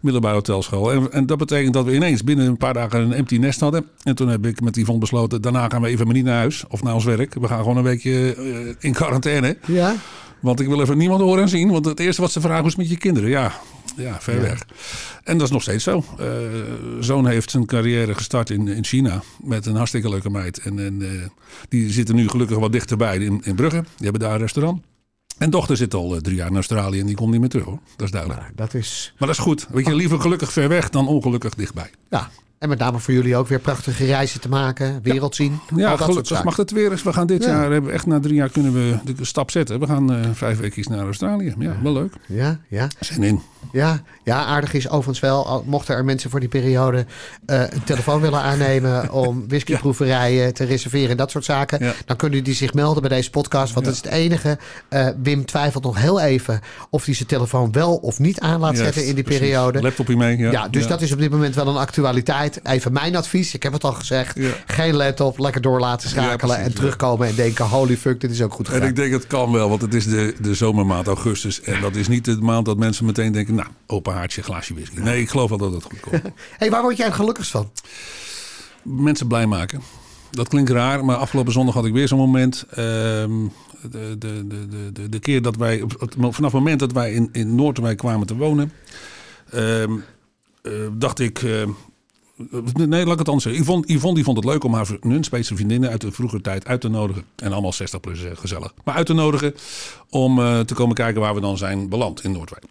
Middelbare 0.00 0.34
hotelschool. 0.34 0.92
En, 0.92 1.12
en 1.12 1.26
dat 1.26 1.38
betekent 1.38 1.74
dat 1.74 1.84
we 1.84 1.94
ineens 1.94 2.24
binnen 2.24 2.46
een 2.46 2.56
paar 2.56 2.74
dagen 2.74 3.00
een 3.00 3.12
empty 3.12 3.36
nest 3.36 3.60
hadden. 3.60 3.86
En 4.02 4.14
toen 4.14 4.28
heb 4.28 4.46
ik 4.46 4.60
met 4.60 4.76
Yvonne 4.76 5.00
besloten, 5.00 5.42
daarna 5.42 5.68
gaan 5.68 5.82
we 5.82 5.88
even 5.88 6.06
maar 6.06 6.14
niet 6.14 6.24
naar 6.24 6.38
huis 6.38 6.64
of 6.68 6.82
naar 6.82 6.94
ons 6.94 7.04
werk. 7.04 7.34
We 7.34 7.46
gaan 7.46 7.58
gewoon 7.58 7.76
een 7.76 7.82
weekje 7.82 8.34
eh, 8.34 8.74
in 8.78 8.92
quarantaine. 8.92 9.56
ja. 9.66 9.94
Want 10.40 10.60
ik 10.60 10.66
wil 10.66 10.80
even 10.80 10.98
niemand 10.98 11.20
horen 11.20 11.42
en 11.42 11.48
zien. 11.48 11.70
Want 11.70 11.84
het 11.84 12.00
eerste 12.00 12.20
wat 12.22 12.32
ze 12.32 12.40
vragen, 12.40 12.64
is 12.64 12.76
met 12.76 12.88
je 12.90 12.96
kinderen? 12.98 13.28
Ja, 13.30 13.52
ja 13.96 14.16
ver 14.20 14.34
Ja. 14.34 14.40
weg. 14.40 14.66
En 15.24 15.38
dat 15.38 15.46
is 15.46 15.52
nog 15.52 15.62
steeds 15.62 15.84
zo. 15.84 16.04
Eh, 16.18 16.26
zoon 17.00 17.26
heeft 17.26 17.50
zijn 17.50 17.66
carrière 17.66 18.14
gestart 18.14 18.50
in, 18.50 18.68
in 18.68 18.84
China. 18.84 19.22
Met 19.44 19.66
een 19.66 19.74
hartstikke 19.76 20.08
leuke 20.08 20.30
meid. 20.30 20.58
En, 20.58 20.78
en 20.78 21.02
eh, 21.02 21.08
die 21.68 21.90
zitten 21.90 22.14
nu 22.14 22.28
gelukkig 22.28 22.58
wat 22.58 22.72
dichterbij 22.72 23.18
in, 23.18 23.40
in 23.44 23.54
Brugge. 23.54 23.80
Die 23.80 24.02
hebben 24.04 24.20
daar 24.20 24.32
een 24.32 24.38
restaurant. 24.38 24.82
En 25.40 25.50
dochter 25.50 25.76
zit 25.76 25.94
al 25.94 26.14
eh, 26.14 26.20
drie 26.20 26.36
jaar 26.36 26.48
in 26.48 26.54
Australië 26.54 27.00
en 27.00 27.06
die 27.06 27.14
komt 27.16 27.30
niet 27.30 27.40
meer 27.40 27.48
terug 27.48 27.64
hoor. 27.64 27.78
Dat 27.96 28.06
is 28.06 28.12
duidelijk. 28.12 28.42
Dat 28.54 28.74
is... 28.74 29.14
Maar 29.18 29.28
dat 29.28 29.36
is 29.36 29.42
goed. 29.42 29.66
Weet 29.70 29.86
je, 29.86 29.94
liever 29.94 30.20
gelukkig 30.20 30.52
ver 30.52 30.68
weg 30.68 30.90
dan 30.90 31.08
ongelukkig 31.08 31.54
dichtbij. 31.54 31.90
Ja. 32.10 32.28
En 32.58 32.68
met 32.68 32.78
name 32.78 32.98
voor 32.98 33.14
jullie 33.14 33.36
ook 33.36 33.48
weer 33.48 33.58
prachtige 33.58 34.04
reizen 34.04 34.40
te 34.40 34.48
maken. 34.48 35.00
Wereld 35.02 35.34
zien. 35.34 35.58
Ja, 35.76 35.90
dat 35.96 36.00
gelukkig 36.00 36.44
mag 36.44 36.56
het 36.56 36.70
weer 36.70 36.90
eens. 36.90 37.02
We 37.02 37.12
gaan 37.12 37.26
dit 37.26 37.44
Ja. 37.44 37.48
jaar, 37.50 37.70
hebben 37.70 37.92
echt 37.92 38.06
na 38.06 38.20
drie 38.20 38.34
jaar 38.34 38.48
kunnen 38.48 38.72
we 38.72 38.98
de 39.14 39.24
stap 39.24 39.50
zetten. 39.50 39.80
We 39.80 39.86
gaan 39.86 40.12
eh, 40.12 40.30
vijf 40.32 40.58
weken 40.58 40.92
naar 40.92 41.04
Australië. 41.04 41.54
Ja, 41.58 41.76
wel 41.82 41.92
leuk. 41.92 42.12
Ja, 42.26 42.58
ja. 42.68 42.88
Zin 43.00 43.22
in. 43.22 43.40
Ja, 43.72 44.02
ja, 44.24 44.44
aardig 44.44 44.72
is 44.72 44.88
overigens 44.88 45.20
wel, 45.20 45.62
mochten 45.66 45.94
er 45.94 46.04
mensen 46.04 46.30
voor 46.30 46.40
die 46.40 46.48
periode 46.48 47.06
eh, 47.46 47.60
een 47.60 47.84
telefoon 47.84 48.20
willen 48.20 48.40
aannemen 48.40 49.12
om 49.24 49.44
whiskyproeverijen 49.48 50.54
te 50.54 50.64
reserveren 50.64 51.10
en 51.10 51.16
dat 51.16 51.30
soort 51.30 51.44
zaken, 51.44 51.84
Ja. 51.84 51.92
dan 52.06 52.16
kunnen 52.16 52.44
die 52.44 52.54
zich 52.54 52.74
melden 52.74 53.02
bij 53.02 53.16
deze 53.16 53.30
podcast. 53.30 53.72
Want 53.74 53.86
Ja. 53.86 53.92
dat 53.92 54.04
is 54.04 54.10
het 54.10 54.20
enige. 54.20 54.58
Eh, 54.88 55.08
Wim 55.22 55.44
twijfelt 55.44 55.84
nog 55.84 55.98
heel 55.98 56.20
even 56.20 56.60
of 56.90 57.04
hij 57.04 57.14
zijn 57.14 57.28
telefoon 57.28 57.72
wel 57.72 57.96
of 57.96 58.18
niet 58.18 58.40
aan 58.40 58.60
laat 58.60 58.76
zetten 58.76 59.06
in 59.06 59.14
die 59.14 59.24
precies. 59.24 59.40
periode. 59.40 59.82
Laptopje 59.82 60.16
mee. 60.16 60.36
Ja, 60.38 60.50
Ja, 60.50 60.68
dus 60.68 60.86
dat 60.86 61.00
is 61.02 61.12
op 61.12 61.18
dit 61.18 61.30
moment 61.30 61.54
wel 61.54 61.66
een 61.68 61.76
actualiteit. 61.76 62.60
even 62.64 62.92
mijn 62.92 63.16
advies. 63.16 63.54
Ik 63.54 63.62
heb 63.62 63.72
het 63.72 63.84
al 63.84 63.92
gezegd. 63.92 64.38
Geen 64.66 64.94
laptop, 64.94 65.38
lekker 65.38 65.60
door 65.60 65.80
laten 65.80 66.08
schakelen. 66.08 66.58
en 66.58 66.74
terugkomen 66.74 67.28
en 67.28 67.34
denken, 67.34 67.64
holy 67.64 67.96
fuck, 67.96 68.20
dit 68.20 68.30
is 68.30 68.42
ook 68.42 68.52
goed 68.54 68.66
En 68.66 68.72
gegaan. 68.72 68.88
ik 68.88 68.96
denk 68.96 69.12
het 69.12 69.26
kan 69.26 69.52
wel, 69.52 69.68
want 69.68 69.80
het 69.82 69.94
is 69.94 70.04
de, 70.06 70.34
de 70.40 70.54
zomermaand 70.54 71.06
augustus. 71.06 71.60
En 71.60 71.80
dat 71.80 71.96
is 71.96 72.08
niet 72.08 72.24
de 72.24 72.36
maand 72.40 72.64
dat 72.66 72.76
mensen 72.76 73.04
meteen 73.04 73.32
denken, 73.32 73.49
nou, 73.54 73.68
open 73.86 74.12
haartje, 74.12 74.42
glaasje 74.42 74.74
whisky. 74.74 74.98
Nee, 74.98 75.20
ik 75.20 75.28
geloof 75.28 75.48
wel 75.48 75.58
dat 75.58 75.72
het 75.72 75.82
goed 75.82 76.00
komt. 76.00 76.22
hey, 76.58 76.70
waar 76.70 76.82
word 76.82 76.96
jij 76.96 77.06
het 77.06 77.14
gelukkigst 77.14 77.50
van? 77.50 77.70
mensen 78.82 79.26
blij 79.26 79.46
maken. 79.46 79.82
Dat 80.30 80.48
klinkt 80.48 80.70
raar, 80.70 81.04
maar 81.04 81.16
afgelopen 81.16 81.52
zondag 81.52 81.74
had 81.74 81.84
ik 81.84 81.92
weer 81.92 82.08
zo'n 82.08 82.18
moment. 82.18 82.64
Ehm, 82.70 83.46
de, 83.90 84.16
de, 84.18 84.46
de, 84.46 84.92
de, 84.92 85.08
de, 85.08 85.18
keer 85.18 85.42
dat 85.42 85.56
wij, 85.56 85.84
vanaf 86.18 86.36
het 86.36 86.52
moment 86.52 86.80
dat 86.80 86.92
wij 86.92 87.12
in, 87.12 87.28
in 87.32 87.54
Noordwijk 87.54 87.98
kwamen 87.98 88.26
te 88.26 88.36
wonen, 88.36 88.72
ehm, 89.50 89.92
eh, 90.62 90.72
dacht 90.92 91.18
ik. 91.18 91.42
eh, 91.42 91.68
nee, 92.74 93.04
laat 93.04 93.12
ik 93.12 93.18
het 93.18 93.28
anders 93.28 93.42
zeggen. 93.42 93.62
Yvonne, 93.62 93.86
Yvonne 93.86 94.14
die 94.14 94.24
vond 94.24 94.36
het 94.36 94.46
leuk 94.46 94.64
om 94.64 94.74
haar 94.74 94.86
Nunspeetse 95.00 95.54
vriendinnen 95.54 95.90
uit 95.90 96.00
de 96.00 96.12
vroegere 96.12 96.40
tijd 96.42 96.66
uit 96.66 96.80
te 96.80 96.88
nodigen. 96.88 97.24
En 97.36 97.52
allemaal 97.52 97.72
60 97.72 98.00
plus 98.00 98.24
eh, 98.24 98.30
gezellig. 98.34 98.74
Maar 98.84 98.94
uit 98.94 99.06
te 99.06 99.12
nodigen 99.12 99.54
om 100.10 100.38
eh, 100.38 100.60
te 100.60 100.74
komen 100.74 100.94
kijken 100.94 101.20
waar 101.20 101.34
we 101.34 101.40
dan 101.40 101.58
zijn 101.58 101.88
beland 101.88 102.24
in 102.24 102.32
Noordwijk. 102.32 102.64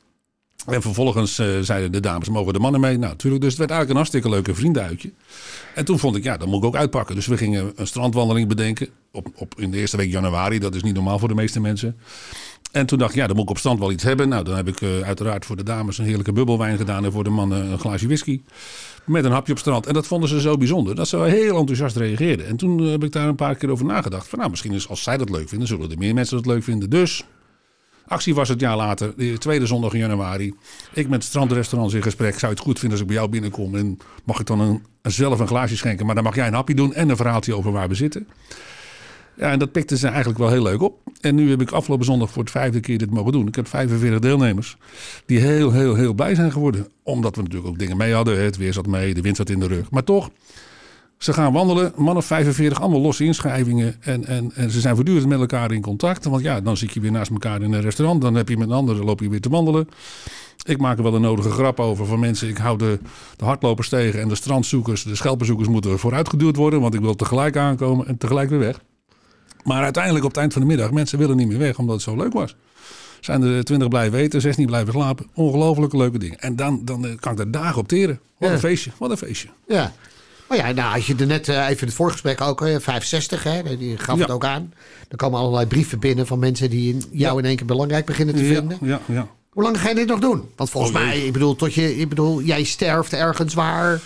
En 0.65 0.81
vervolgens 0.81 1.39
eh, 1.39 1.47
zeiden 1.61 1.91
de 1.91 1.99
dames, 1.99 2.29
mogen 2.29 2.53
de 2.53 2.59
mannen 2.59 2.81
mee? 2.81 2.97
Nou, 2.97 3.11
natuurlijk. 3.11 3.41
Dus 3.41 3.49
het 3.49 3.59
werd 3.59 3.71
eigenlijk 3.71 3.89
een 3.89 4.05
hartstikke 4.05 4.29
leuke 4.29 4.55
vriendenuitje. 4.59 5.11
En 5.75 5.85
toen 5.85 5.99
vond 5.99 6.15
ik, 6.15 6.23
ja, 6.23 6.37
dat 6.37 6.47
moet 6.47 6.57
ik 6.57 6.65
ook 6.65 6.75
uitpakken. 6.75 7.15
Dus 7.15 7.27
we 7.27 7.37
gingen 7.37 7.71
een 7.75 7.87
strandwandeling 7.87 8.47
bedenken. 8.47 8.87
Op, 9.11 9.27
op, 9.35 9.53
in 9.57 9.71
de 9.71 9.77
eerste 9.77 9.97
week 9.97 10.11
januari. 10.11 10.59
Dat 10.59 10.75
is 10.75 10.83
niet 10.83 10.93
normaal 10.93 11.19
voor 11.19 11.27
de 11.27 11.35
meeste 11.35 11.59
mensen. 11.59 11.97
En 12.71 12.85
toen 12.85 12.97
dacht 12.97 13.11
ik, 13.11 13.17
ja, 13.17 13.27
dan 13.27 13.35
moet 13.35 13.45
ik 13.45 13.49
op 13.49 13.57
strand 13.57 13.79
wel 13.79 13.91
iets 13.91 14.03
hebben. 14.03 14.29
Nou, 14.29 14.43
dan 14.43 14.55
heb 14.55 14.67
ik 14.67 14.81
eh, 14.81 14.99
uiteraard 15.01 15.45
voor 15.45 15.55
de 15.55 15.63
dames 15.63 15.97
een 15.97 16.05
heerlijke 16.05 16.31
bubbelwijn 16.31 16.77
gedaan. 16.77 17.05
En 17.05 17.11
voor 17.11 17.23
de 17.23 17.29
mannen 17.29 17.71
een 17.71 17.79
glaasje 17.79 18.05
whisky. 18.05 18.41
Met 19.05 19.25
een 19.25 19.31
hapje 19.31 19.51
op 19.51 19.59
strand. 19.59 19.85
En 19.85 19.93
dat 19.93 20.07
vonden 20.07 20.29
ze 20.29 20.41
zo 20.41 20.57
bijzonder. 20.57 20.95
Dat 20.95 21.07
ze 21.07 21.17
heel 21.17 21.57
enthousiast 21.57 21.95
reageerden. 21.95 22.47
En 22.47 22.57
toen 22.57 22.79
eh, 22.79 22.89
heb 22.89 23.03
ik 23.03 23.11
daar 23.11 23.27
een 23.27 23.35
paar 23.35 23.55
keer 23.55 23.69
over 23.69 23.85
nagedacht. 23.85 24.27
Van 24.27 24.39
nou, 24.39 24.51
misschien 24.51 24.71
is 24.71 24.89
als 24.89 25.03
zij 25.03 25.17
dat 25.17 25.29
leuk 25.29 25.49
vinden, 25.49 25.67
zullen 25.67 25.91
er 25.91 25.97
meer 25.97 26.13
mensen 26.13 26.37
dat 26.37 26.45
leuk 26.45 26.63
vinden. 26.63 26.89
Dus 26.89 27.23
Actie 28.09 28.35
was 28.35 28.49
het 28.49 28.59
jaar 28.59 28.77
later, 28.77 29.13
de 29.17 29.37
tweede 29.37 29.65
zondag 29.65 29.93
in 29.93 29.99
januari. 29.99 30.53
Ik 30.93 31.09
met 31.09 31.23
strandrestaurants 31.23 31.93
in 31.93 32.01
gesprek. 32.01 32.39
Zou 32.39 32.51
je 32.51 32.57
het 32.57 32.59
goed 32.59 32.79
vinden 32.79 32.91
als 32.91 33.01
ik 33.01 33.07
bij 33.07 33.15
jou 33.15 33.29
binnenkom? 33.29 33.75
En 33.75 33.97
mag 34.23 34.39
ik 34.39 34.45
dan 34.45 34.59
een, 34.59 34.83
zelf 35.01 35.39
een 35.39 35.47
glaasje 35.47 35.77
schenken? 35.77 36.05
Maar 36.05 36.15
dan 36.15 36.23
mag 36.23 36.35
jij 36.35 36.47
een 36.47 36.53
hapje 36.53 36.75
doen 36.75 36.93
en 36.93 37.09
een 37.09 37.15
verhaaltje 37.15 37.55
over 37.55 37.71
waar 37.71 37.87
we 37.87 37.95
zitten. 37.95 38.27
Ja, 39.37 39.51
en 39.51 39.59
dat 39.59 39.71
pikte 39.71 39.97
ze 39.97 40.07
eigenlijk 40.07 40.39
wel 40.39 40.49
heel 40.49 40.63
leuk 40.63 40.81
op. 40.81 40.99
En 41.21 41.35
nu 41.35 41.49
heb 41.49 41.61
ik 41.61 41.71
afgelopen 41.71 42.05
zondag 42.05 42.31
voor 42.31 42.43
het 42.43 42.51
vijfde 42.51 42.79
keer 42.79 42.97
dit 42.97 43.11
mogen 43.11 43.31
doen. 43.31 43.47
Ik 43.47 43.55
heb 43.55 43.67
45 43.67 44.19
deelnemers 44.19 44.77
die 45.25 45.39
heel, 45.39 45.71
heel, 45.71 45.95
heel 45.95 46.13
blij 46.13 46.35
zijn 46.35 46.51
geworden. 46.51 46.87
Omdat 47.03 47.35
we 47.35 47.41
natuurlijk 47.41 47.69
ook 47.69 47.79
dingen 47.79 47.97
mee 47.97 48.13
hadden. 48.13 48.43
Het 48.43 48.57
weer 48.57 48.73
zat 48.73 48.87
mee, 48.87 49.13
de 49.13 49.21
wind 49.21 49.35
zat 49.35 49.49
in 49.49 49.59
de 49.59 49.67
rug. 49.67 49.91
Maar 49.91 50.03
toch, 50.03 50.29
ze 51.19 51.33
gaan 51.33 51.53
wandelen, 51.53 51.93
man 51.95 52.17
of 52.17 52.25
45, 52.25 52.81
allemaal 52.81 53.01
losse 53.01 53.23
inschrijvingen. 53.23 53.95
En, 53.99 54.25
en, 54.25 54.51
en 54.55 54.71
ze 54.71 54.79
zijn 54.79 54.95
voortdurend 54.95 55.27
met 55.27 55.39
elkaar 55.39 55.71
in 55.71 55.81
contact. 55.81 56.25
Want 56.25 56.43
ja, 56.43 56.61
dan 56.61 56.77
zit 56.77 56.93
je 56.93 56.99
weer 56.99 57.11
naast 57.11 57.31
elkaar 57.31 57.61
in 57.61 57.73
een 57.73 57.81
restaurant. 57.81 58.21
Dan 58.21 58.35
heb 58.35 58.49
je 58.49 58.57
met 58.57 58.67
een 58.69 58.73
ander, 58.75 58.95
dan 58.95 59.05
loop 59.05 59.19
je 59.19 59.29
weer 59.29 59.41
te 59.41 59.49
wandelen. 59.49 59.87
Ik 60.65 60.77
maak 60.77 60.97
er 60.97 61.03
wel 61.03 61.13
een 61.15 61.21
nodige 61.21 61.49
grap 61.49 61.79
over 61.79 62.05
van 62.05 62.19
mensen. 62.19 62.47
Ik 62.47 62.57
hou 62.57 62.77
de, 62.77 62.99
de 63.35 63.45
hardlopers 63.45 63.89
tegen 63.89 64.21
en 64.21 64.27
de 64.27 64.35
strandzoekers, 64.35 65.03
de 65.03 65.15
schelpenzoekers 65.15 65.67
moeten 65.69 65.99
vooruitgeduwd 65.99 66.55
worden. 66.55 66.81
Want 66.81 66.93
ik 66.93 67.01
wil 67.01 67.15
tegelijk 67.15 67.57
aankomen 67.57 68.07
en 68.07 68.17
tegelijk 68.17 68.49
weer 68.49 68.59
weg. 68.59 68.79
Maar 69.63 69.83
uiteindelijk 69.83 70.23
op 70.25 70.31
het 70.31 70.39
eind 70.39 70.53
van 70.53 70.61
de 70.61 70.67
middag, 70.67 70.91
mensen 70.91 71.17
willen 71.19 71.35
niet 71.37 71.47
meer 71.47 71.57
weg 71.57 71.77
omdat 71.79 71.95
het 71.95 72.03
zo 72.03 72.15
leuk 72.15 72.33
was. 72.33 72.55
Zijn 73.19 73.41
er 73.41 73.63
20 73.63 73.87
blijven 73.87 74.19
eten, 74.19 74.41
16 74.41 74.65
blijven 74.65 74.93
slapen. 74.93 75.27
Ongelooflijke 75.33 75.97
leuke 75.97 76.17
dingen. 76.17 76.39
En 76.39 76.55
dan, 76.55 76.81
dan 76.85 77.05
eh, 77.05 77.11
kan 77.19 77.31
ik 77.31 77.37
daar 77.37 77.51
dagen 77.51 77.79
op 77.79 77.87
teren. 77.87 78.19
Wat 78.37 78.49
Ja. 78.49 78.53
een 78.55 78.59
feestje, 78.61 78.91
wat 78.97 79.11
een 79.11 79.17
feestje. 79.17 79.47
Ja. 79.67 79.93
Maar 80.49 80.57
ja, 80.57 80.71
nou, 80.71 80.95
als 80.95 81.07
je 81.07 81.15
er 81.15 81.25
net 81.25 81.47
eh, 81.49 81.55
even 81.67 81.79
in 81.79 81.85
het 81.87 81.93
voorgesprek 81.93 82.41
ook, 82.41 82.61
eh, 82.61 82.75
65, 82.79 83.43
hè, 83.43 83.77
die 83.77 83.97
gaf 83.97 84.15
Ja. 84.15 84.21
het 84.21 84.31
ook 84.31 84.45
aan. 84.45 84.73
Er 85.09 85.17
komen 85.17 85.39
allerlei 85.39 85.65
brieven 85.65 85.99
binnen 85.99 86.27
van 86.27 86.39
mensen 86.39 86.69
die 86.69 86.93
in- 86.93 87.03
jou 87.11 87.33
Ja. 87.33 87.39
in 87.39 87.45
één 87.45 87.55
keer 87.55 87.65
belangrijk 87.65 88.05
beginnen 88.05 88.35
te 88.35 88.43
vinden. 88.45 88.77
ja, 88.81 88.99
ja. 89.05 89.27
Hoe 89.49 89.63
lang 89.63 89.81
ga 89.81 89.89
je 89.89 89.95
dit 89.95 90.07
nog 90.07 90.19
doen? 90.19 90.43
Want 90.55 90.69
volgens 90.69 90.93
Oh, 90.95 91.01
mij, 91.03 91.19
ik 91.19 91.33
bedoel, 91.33 91.55
tot 91.55 91.73
je, 91.73 91.97
ik 91.97 92.09
bedoel, 92.09 92.41
jij 92.41 92.63
sterft 92.63 93.13
ergens 93.13 93.53
waar 93.53 94.01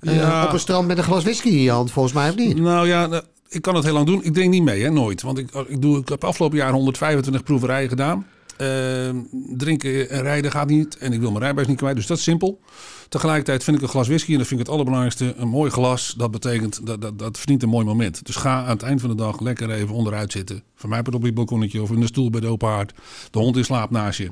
eh, 0.00 0.42
op 0.46 0.52
een 0.52 0.58
strand 0.60 0.86
met 0.86 0.98
een 0.98 1.04
glas 1.04 1.22
whisky 1.22 1.48
in 1.48 1.62
je 1.62 1.70
hand, 1.70 1.90
volgens 1.92 2.14
mij 2.14 2.28
of 2.28 2.36
niet? 2.36 2.56
Nou 2.60 2.86
ja, 2.86 3.22
ik 3.48 3.62
kan 3.62 3.74
het 3.74 3.84
heel 3.84 3.92
lang 3.92 4.06
doen. 4.06 4.24
Ik 4.24 4.34
denk 4.34 4.50
niet 4.50 4.62
mee, 4.62 4.82
hè, 4.82 4.90
nooit. 4.90 5.22
Want 5.22 5.38
ik, 5.38 5.50
ik, 5.68 5.82
doe, 5.82 5.98
ik 5.98 6.08
heb 6.08 6.24
afgelopen 6.24 6.58
jaar 6.58 6.72
125 6.72 7.42
proeverijen 7.42 7.88
gedaan. 7.88 8.26
Ehm, 8.62 9.16
drinken 9.56 10.10
en 10.10 10.22
rijden 10.22 10.50
gaat 10.50 10.68
niet. 10.68 10.96
En 10.96 11.12
ik 11.12 11.20
wil 11.20 11.28
mijn 11.28 11.40
rijbewijs 11.40 11.68
niet 11.68 11.76
kwijt. 11.76 11.96
Dus 11.96 12.06
dat 12.06 12.16
is 12.16 12.22
simpel. 12.22 12.60
Tegelijkertijd 13.08 13.64
vind 13.64 13.76
ik 13.76 13.82
een 13.82 13.88
glas 13.88 14.08
whisky, 14.08 14.32
en 14.32 14.38
dat 14.38 14.46
vind 14.46 14.60
ik 14.60 14.66
het 14.66 14.74
allerbelangrijkste, 14.74 15.34
een 15.36 15.48
mooi 15.48 15.70
glas. 15.70 16.14
Dat 16.16 16.30
betekent, 16.30 16.86
dat, 16.86 17.00
dat, 17.00 17.18
dat 17.18 17.38
verdient 17.38 17.62
een 17.62 17.68
mooi 17.68 17.84
moment. 17.84 18.26
Dus 18.26 18.36
ga 18.36 18.62
aan 18.62 18.68
het 18.68 18.82
eind 18.82 19.00
van 19.00 19.10
de 19.10 19.16
dag 19.16 19.40
lekker 19.40 19.70
even 19.70 19.94
onderuit 19.94 20.32
zitten. 20.32 20.62
Van 20.74 20.88
mij 20.88 21.02
op 21.12 21.24
je 21.24 21.32
balkonnetje 21.32 21.82
of 21.82 21.90
in 21.90 22.00
de 22.00 22.06
stoel 22.06 22.30
bij 22.30 22.40
de 22.40 22.46
open 22.46 22.68
haard. 22.68 22.92
De 23.30 23.38
hond 23.38 23.56
in 23.56 23.64
slaap 23.64 23.90
naast 23.90 24.18
je. 24.18 24.30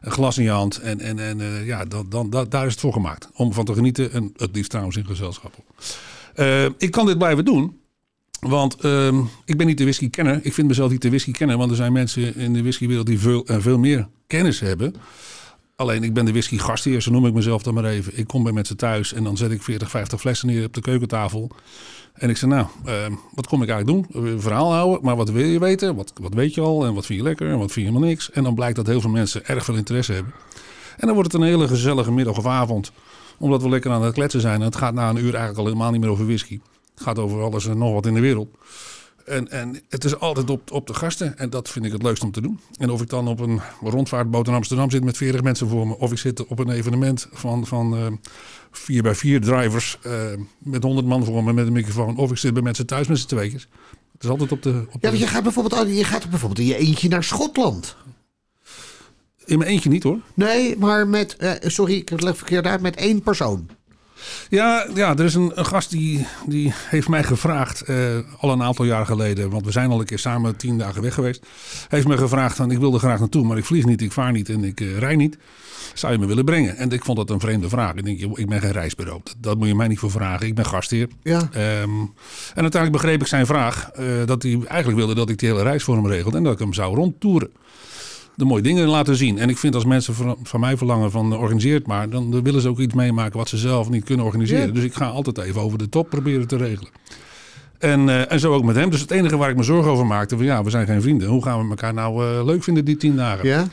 Een 0.00 0.12
glas 0.12 0.38
in 0.38 0.44
je 0.44 0.50
hand. 0.50 0.78
En, 0.78 1.00
en, 1.00 1.18
en 1.18 1.40
eh, 1.40 1.66
ja, 1.66 1.84
dan, 1.84 2.06
dan, 2.08 2.30
daar 2.48 2.66
is 2.66 2.72
het 2.72 2.80
voor 2.80 2.92
gemaakt. 2.92 3.28
Om 3.34 3.52
van 3.52 3.64
te 3.64 3.74
genieten. 3.74 4.12
En 4.12 4.32
het 4.36 4.54
liefst 4.54 4.70
trouwens 4.70 4.96
in 4.96 5.06
gezelschap. 5.06 5.54
Eh, 6.34 6.64
ik 6.64 6.90
kan 6.90 7.06
dit 7.06 7.18
blijven 7.18 7.44
doen. 7.44 7.78
Want 8.48 8.74
ehm, 8.74 9.20
ik 9.44 9.56
ben 9.56 9.66
niet 9.66 9.78
de 9.78 9.84
whisky 9.84 10.10
kenner. 10.10 10.40
Ik 10.42 10.52
vind 10.52 10.68
mezelf 10.68 10.90
niet 10.90 11.02
de 11.02 11.08
whisky 11.08 11.32
kenner. 11.32 11.56
Want 11.56 11.70
er 11.70 11.76
zijn 11.76 11.92
mensen 11.92 12.36
in 12.36 12.52
de 12.52 12.62
whiskywereld 12.62 13.06
die 13.06 13.18
veel, 13.18 13.46
en 13.46 13.62
veel 13.62 13.78
meer 13.78 14.08
kennis 14.26 14.60
hebben. 14.60 14.94
Alleen 15.76 16.02
ik 16.02 16.14
ben 16.14 16.24
de 16.24 16.30
whisky 16.30 16.58
gastheer, 16.58 17.02
zo 17.02 17.10
noem 17.10 17.26
ik 17.26 17.34
mezelf 17.34 17.62
dan 17.62 17.74
maar 17.74 17.84
even. 17.84 18.18
Ik 18.18 18.26
kom 18.26 18.42
bij 18.42 18.52
mensen 18.52 18.76
thuis 18.76 19.12
en 19.12 19.24
dan 19.24 19.36
zet 19.36 19.50
ik 19.50 19.62
40, 19.62 19.90
50 19.90 20.20
flessen 20.20 20.48
neer 20.48 20.64
op 20.64 20.74
de 20.74 20.80
keukentafel. 20.80 21.50
En 22.14 22.30
ik 22.30 22.36
zeg, 22.36 22.50
nou, 22.50 22.66
ehm, 22.84 23.12
wat 23.34 23.46
kom 23.46 23.62
ik 23.62 23.68
eigenlijk 23.68 24.12
doen? 24.12 24.24
Een 24.24 24.40
verhaal 24.40 24.72
houden, 24.72 25.04
maar 25.04 25.16
wat 25.16 25.30
wil 25.30 25.44
je 25.44 25.58
weten? 25.58 25.94
Wat, 25.94 26.12
wat 26.20 26.34
weet 26.34 26.54
je 26.54 26.60
al 26.60 26.86
en 26.86 26.94
wat 26.94 27.06
vind 27.06 27.18
je 27.18 27.24
lekker 27.24 27.50
en 27.50 27.58
wat 27.58 27.72
vind 27.72 27.86
je 27.86 27.92
helemaal 27.92 28.08
niks? 28.08 28.30
En 28.30 28.42
dan 28.42 28.54
blijkt 28.54 28.76
dat 28.76 28.86
heel 28.86 29.00
veel 29.00 29.10
mensen 29.10 29.46
erg 29.46 29.64
veel 29.64 29.76
interesse 29.76 30.12
hebben. 30.12 30.32
En 30.96 31.06
dan 31.06 31.14
wordt 31.14 31.32
het 31.32 31.40
een 31.40 31.46
hele 31.46 31.68
gezellige 31.68 32.12
middag 32.12 32.38
of 32.38 32.46
avond. 32.46 32.92
Omdat 33.38 33.62
we 33.62 33.68
lekker 33.68 33.90
aan 33.90 34.02
het 34.02 34.14
kletsen 34.14 34.40
zijn. 34.40 34.60
En 34.60 34.66
het 34.66 34.76
gaat 34.76 34.94
na 34.94 35.08
een 35.08 35.16
uur 35.16 35.22
eigenlijk 35.22 35.58
al 35.58 35.64
helemaal 35.64 35.90
niet 35.90 36.00
meer 36.00 36.10
over 36.10 36.26
whisky. 36.26 36.60
Het 36.94 37.02
gaat 37.02 37.18
over 37.18 37.42
alles 37.42 37.66
en 37.66 37.78
nog 37.78 37.92
wat 37.92 38.06
in 38.06 38.14
de 38.14 38.20
wereld. 38.20 38.56
En, 39.24 39.50
en 39.50 39.80
het 39.88 40.04
is 40.04 40.18
altijd 40.18 40.50
op, 40.50 40.70
op 40.70 40.86
de 40.86 40.94
gasten. 40.94 41.38
En 41.38 41.50
dat 41.50 41.68
vind 41.70 41.84
ik 41.84 41.92
het 41.92 42.02
leukst 42.02 42.22
om 42.22 42.30
te 42.30 42.40
doen. 42.40 42.60
En 42.78 42.90
of 42.90 43.00
ik 43.02 43.08
dan 43.08 43.28
op 43.28 43.40
een 43.40 43.60
rondvaartboot 43.80 44.48
in 44.48 44.54
Amsterdam 44.54 44.90
zit 44.90 45.04
met 45.04 45.16
40 45.16 45.42
mensen 45.42 45.68
voor 45.68 45.86
me. 45.86 45.98
Of 45.98 46.12
ik 46.12 46.18
zit 46.18 46.46
op 46.46 46.58
een 46.58 46.70
evenement 46.70 47.28
van, 47.32 47.66
van 47.66 47.96
eh, 47.96 48.06
4 48.70 49.02
bij 49.02 49.14
4 49.14 49.40
drivers. 49.40 49.98
eh, 50.02 50.12
met 50.58 50.82
100 50.82 51.06
man 51.06 51.24
voor 51.24 51.44
me 51.44 51.52
met 51.52 51.66
een 51.66 51.72
microfoon. 51.72 52.16
Of 52.16 52.30
ik 52.30 52.36
zit 52.36 52.52
bij 52.52 52.62
mensen 52.62 52.86
thuis 52.86 53.06
met 53.06 53.18
z'n 53.18 53.26
tweetjes. 53.26 53.68
Het 54.12 54.22
is 54.22 54.28
altijd 54.28 54.52
op 54.52 54.62
de... 54.62 54.86
Op 54.92 55.02
Ja, 55.02 55.10
de 55.10 55.18
je 55.18 55.26
gaat 55.26 55.42
bijvoorbeeld, 55.42 55.96
je 55.96 56.04
gaat 56.04 56.30
bijvoorbeeld 56.30 56.60
in 56.60 56.66
je 56.66 56.76
eentje 56.76 57.08
naar 57.08 57.24
Schotland. 57.24 57.96
In 59.44 59.58
mijn 59.58 59.70
eentje 59.70 59.88
niet 59.88 60.02
hoor. 60.02 60.18
Nee, 60.34 60.76
maar 60.78 61.08
met, 61.08 61.36
eh, 61.36 61.52
sorry, 61.60 61.94
ik 61.94 62.08
het 62.08 62.36
verkeerd 62.36 62.66
uit, 62.66 62.80
met 62.80 62.96
één 62.96 63.22
persoon. 63.22 63.68
Ja, 64.48 64.86
ja 64.94 65.16
er 65.16 65.24
is 65.24 65.34
een, 65.34 65.52
een 65.54 65.66
gast 65.66 65.90
die, 65.90 66.26
die 66.46 66.72
heeft 66.74 67.08
mij 67.08 67.24
gevraagd, 67.24 67.80
eh, 67.80 67.96
al 68.38 68.50
een 68.50 68.62
aantal 68.62 68.84
jaar 68.84 69.06
geleden, 69.06 69.50
want 69.50 69.64
we 69.64 69.72
zijn 69.72 69.90
al 69.90 70.00
een 70.00 70.06
keer 70.06 70.18
samen 70.18 70.56
tien 70.56 70.78
dagen 70.78 71.02
weg 71.02 71.14
geweest. 71.14 71.46
Heeft 71.88 72.06
me 72.06 72.16
gevraagd 72.16 72.56
van 72.56 72.70
ik 72.70 72.78
wil 72.78 72.92
er 72.92 72.98
graag 72.98 73.18
naartoe, 73.18 73.44
maar 73.44 73.58
ik 73.58 73.64
vlieg 73.64 73.84
niet, 73.84 74.02
ik 74.02 74.12
vaar 74.12 74.32
niet 74.32 74.48
en 74.48 74.64
ik 74.64 74.80
eh, 74.80 74.98
rij 74.98 75.16
niet. 75.16 75.38
Zou 75.94 76.12
je 76.12 76.18
me 76.18 76.26
willen 76.26 76.44
brengen? 76.44 76.76
En 76.76 76.90
ik 76.90 77.04
vond 77.04 77.16
dat 77.16 77.30
een 77.30 77.40
vreemde 77.40 77.68
vraag. 77.68 77.94
Ik 77.94 78.04
denk, 78.04 78.20
joh, 78.20 78.38
ik 78.38 78.48
ben 78.48 78.60
geen 78.60 78.72
reisbureau. 78.72 79.20
Dat, 79.24 79.34
dat 79.38 79.58
moet 79.58 79.68
je 79.68 79.74
mij 79.74 79.88
niet 79.88 79.98
voor 79.98 80.10
vragen. 80.10 80.46
Ik 80.46 80.54
ben 80.54 80.66
gastheer. 80.66 81.08
Ja. 81.22 81.48
Ehm, 81.52 82.00
en 82.54 82.62
uiteindelijk 82.62 82.92
begreep 82.92 83.20
ik 83.20 83.26
zijn 83.26 83.46
vraag 83.46 83.90
eh, 83.90 84.06
dat 84.26 84.42
hij 84.42 84.58
eigenlijk 84.66 84.98
wilde 84.98 85.14
dat 85.14 85.28
ik 85.28 85.38
die 85.38 85.48
hele 85.48 85.62
reis 85.62 85.82
voor 85.82 85.94
hem 85.94 86.06
regelde 86.06 86.36
en 86.36 86.42
dat 86.42 86.52
ik 86.52 86.58
hem 86.58 86.72
zou 86.72 86.94
rondtoeren. 86.94 87.50
De 88.36 88.44
mooie 88.44 88.62
dingen 88.62 88.88
laten 88.88 89.16
zien. 89.16 89.38
En 89.38 89.48
ik 89.48 89.58
vind 89.58 89.74
als 89.74 89.84
mensen 89.84 90.14
van, 90.14 90.36
van 90.42 90.60
mij 90.60 90.76
verlangen 90.76 91.10
van 91.10 91.32
eh, 91.32 91.40
organiseer 91.40 91.74
het 91.74 91.86
maar, 91.86 92.10
dan 92.10 92.42
willen 92.42 92.60
ze 92.60 92.68
ook 92.68 92.78
iets 92.78 92.94
meemaken 92.94 93.38
wat 93.38 93.48
ze 93.48 93.56
zelf 93.56 93.90
niet 93.90 94.04
kunnen 94.04 94.24
organiseren. 94.24 94.66
Ja. 94.66 94.72
Dus 94.72 94.84
ik 94.84 94.94
ga 94.94 95.06
altijd 95.06 95.38
even 95.38 95.60
over 95.60 95.78
de 95.78 95.88
top 95.88 96.10
proberen 96.10 96.46
te 96.46 96.56
regelen. 96.56 96.90
En, 97.84 98.08
eh, 98.08 98.32
en 98.32 98.40
zo 98.40 98.54
ook 98.54 98.64
met 98.64 98.76
hem. 98.76 98.90
Dus 98.90 99.00
het 99.00 99.10
enige 99.10 99.36
waar 99.36 99.50
ik 99.50 99.56
me 99.56 99.62
zorgen 99.62 99.90
over 99.90 100.06
maakte, 100.06 100.36
van 100.36 100.44
ja, 100.44 100.62
we 100.62 100.70
zijn 100.70 100.86
geen 100.86 101.02
vrienden. 101.02 101.28
Hoe 101.28 101.42
gaan 101.42 101.62
we 101.62 101.68
elkaar 101.68 101.94
nou 101.94 102.24
eh, 102.24 102.44
leuk 102.44 102.62
vinden 102.62 102.84
die 102.84 102.96
tien 102.96 103.16
dagen? 103.16 103.48
Ja? 103.48 103.66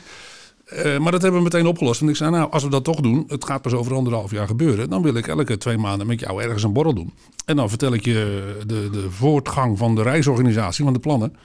Eh, 0.64 0.98
maar 0.98 1.12
dat 1.12 1.22
hebben 1.22 1.40
we 1.40 1.44
meteen 1.44 1.66
opgelost. 1.66 2.00
Want 2.00 2.12
ik 2.12 2.18
zei, 2.18 2.30
nou, 2.30 2.50
als 2.50 2.62
we 2.62 2.70
dat 2.70 2.84
toch 2.84 3.00
doen, 3.00 3.24
het 3.28 3.44
gaat 3.44 3.62
pas 3.62 3.72
over 3.72 3.94
anderhalf 3.94 4.30
jaar 4.30 4.46
gebeuren. 4.46 4.90
Dan 4.90 5.02
wil 5.02 5.14
ik 5.14 5.26
elke 5.26 5.56
twee 5.56 5.78
maanden 5.78 6.06
met 6.06 6.20
jou 6.20 6.42
ergens 6.42 6.62
een 6.62 6.72
borrel 6.72 6.94
doen. 6.94 7.12
En 7.44 7.56
dan 7.56 7.68
vertel 7.68 7.94
ik 7.94 8.04
je 8.04 8.52
de, 8.66 8.88
de 8.92 9.10
voortgang 9.10 9.78
van 9.78 9.94
de 9.94 10.02
reisorganisatie, 10.02 10.84
van 10.84 10.92
de 10.92 10.98
plannen. 10.98 11.36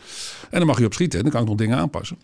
En 0.49 0.57
dan 0.57 0.67
mag 0.67 0.79
je 0.79 0.85
op 0.85 0.93
schieten 0.93 1.17
en 1.17 1.23
dan 1.23 1.33
kan 1.33 1.41
ik 1.41 1.47
nog 1.47 1.57
dingen 1.57 1.77
aanpassen. 1.77 2.17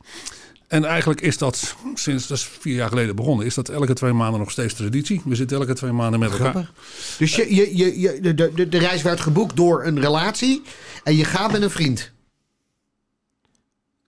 En 0.73 0.85
eigenlijk 0.85 1.21
is 1.21 1.37
dat, 1.37 1.75
sinds 1.93 2.27
dat 2.27 2.37
is 2.37 2.49
vier 2.59 2.75
jaar 2.75 2.89
geleden 2.89 3.15
begonnen, 3.15 3.45
is 3.45 3.53
dat 3.53 3.69
elke 3.69 3.93
twee 3.93 4.13
maanden 4.13 4.39
nog 4.39 4.51
steeds 4.51 4.73
traditie. 4.73 5.21
We 5.25 5.35
zitten 5.35 5.57
elke 5.57 5.73
twee 5.73 5.91
maanden 5.91 6.19
met 6.19 6.31
elkaar. 6.31 6.49
Grappig. 6.49 6.73
Dus 7.17 7.35
je, 7.35 7.55
je, 7.55 7.77
je, 7.77 7.99
je, 7.99 8.19
de, 8.21 8.53
de, 8.53 8.69
de 8.69 8.77
reis 8.77 9.01
werd 9.01 9.19
geboekt 9.19 9.55
door 9.55 9.85
een 9.85 9.99
relatie 9.99 10.61
en 11.03 11.15
je 11.15 11.25
gaat 11.25 11.51
met 11.51 11.61
een 11.61 11.69
vriend. 11.69 12.11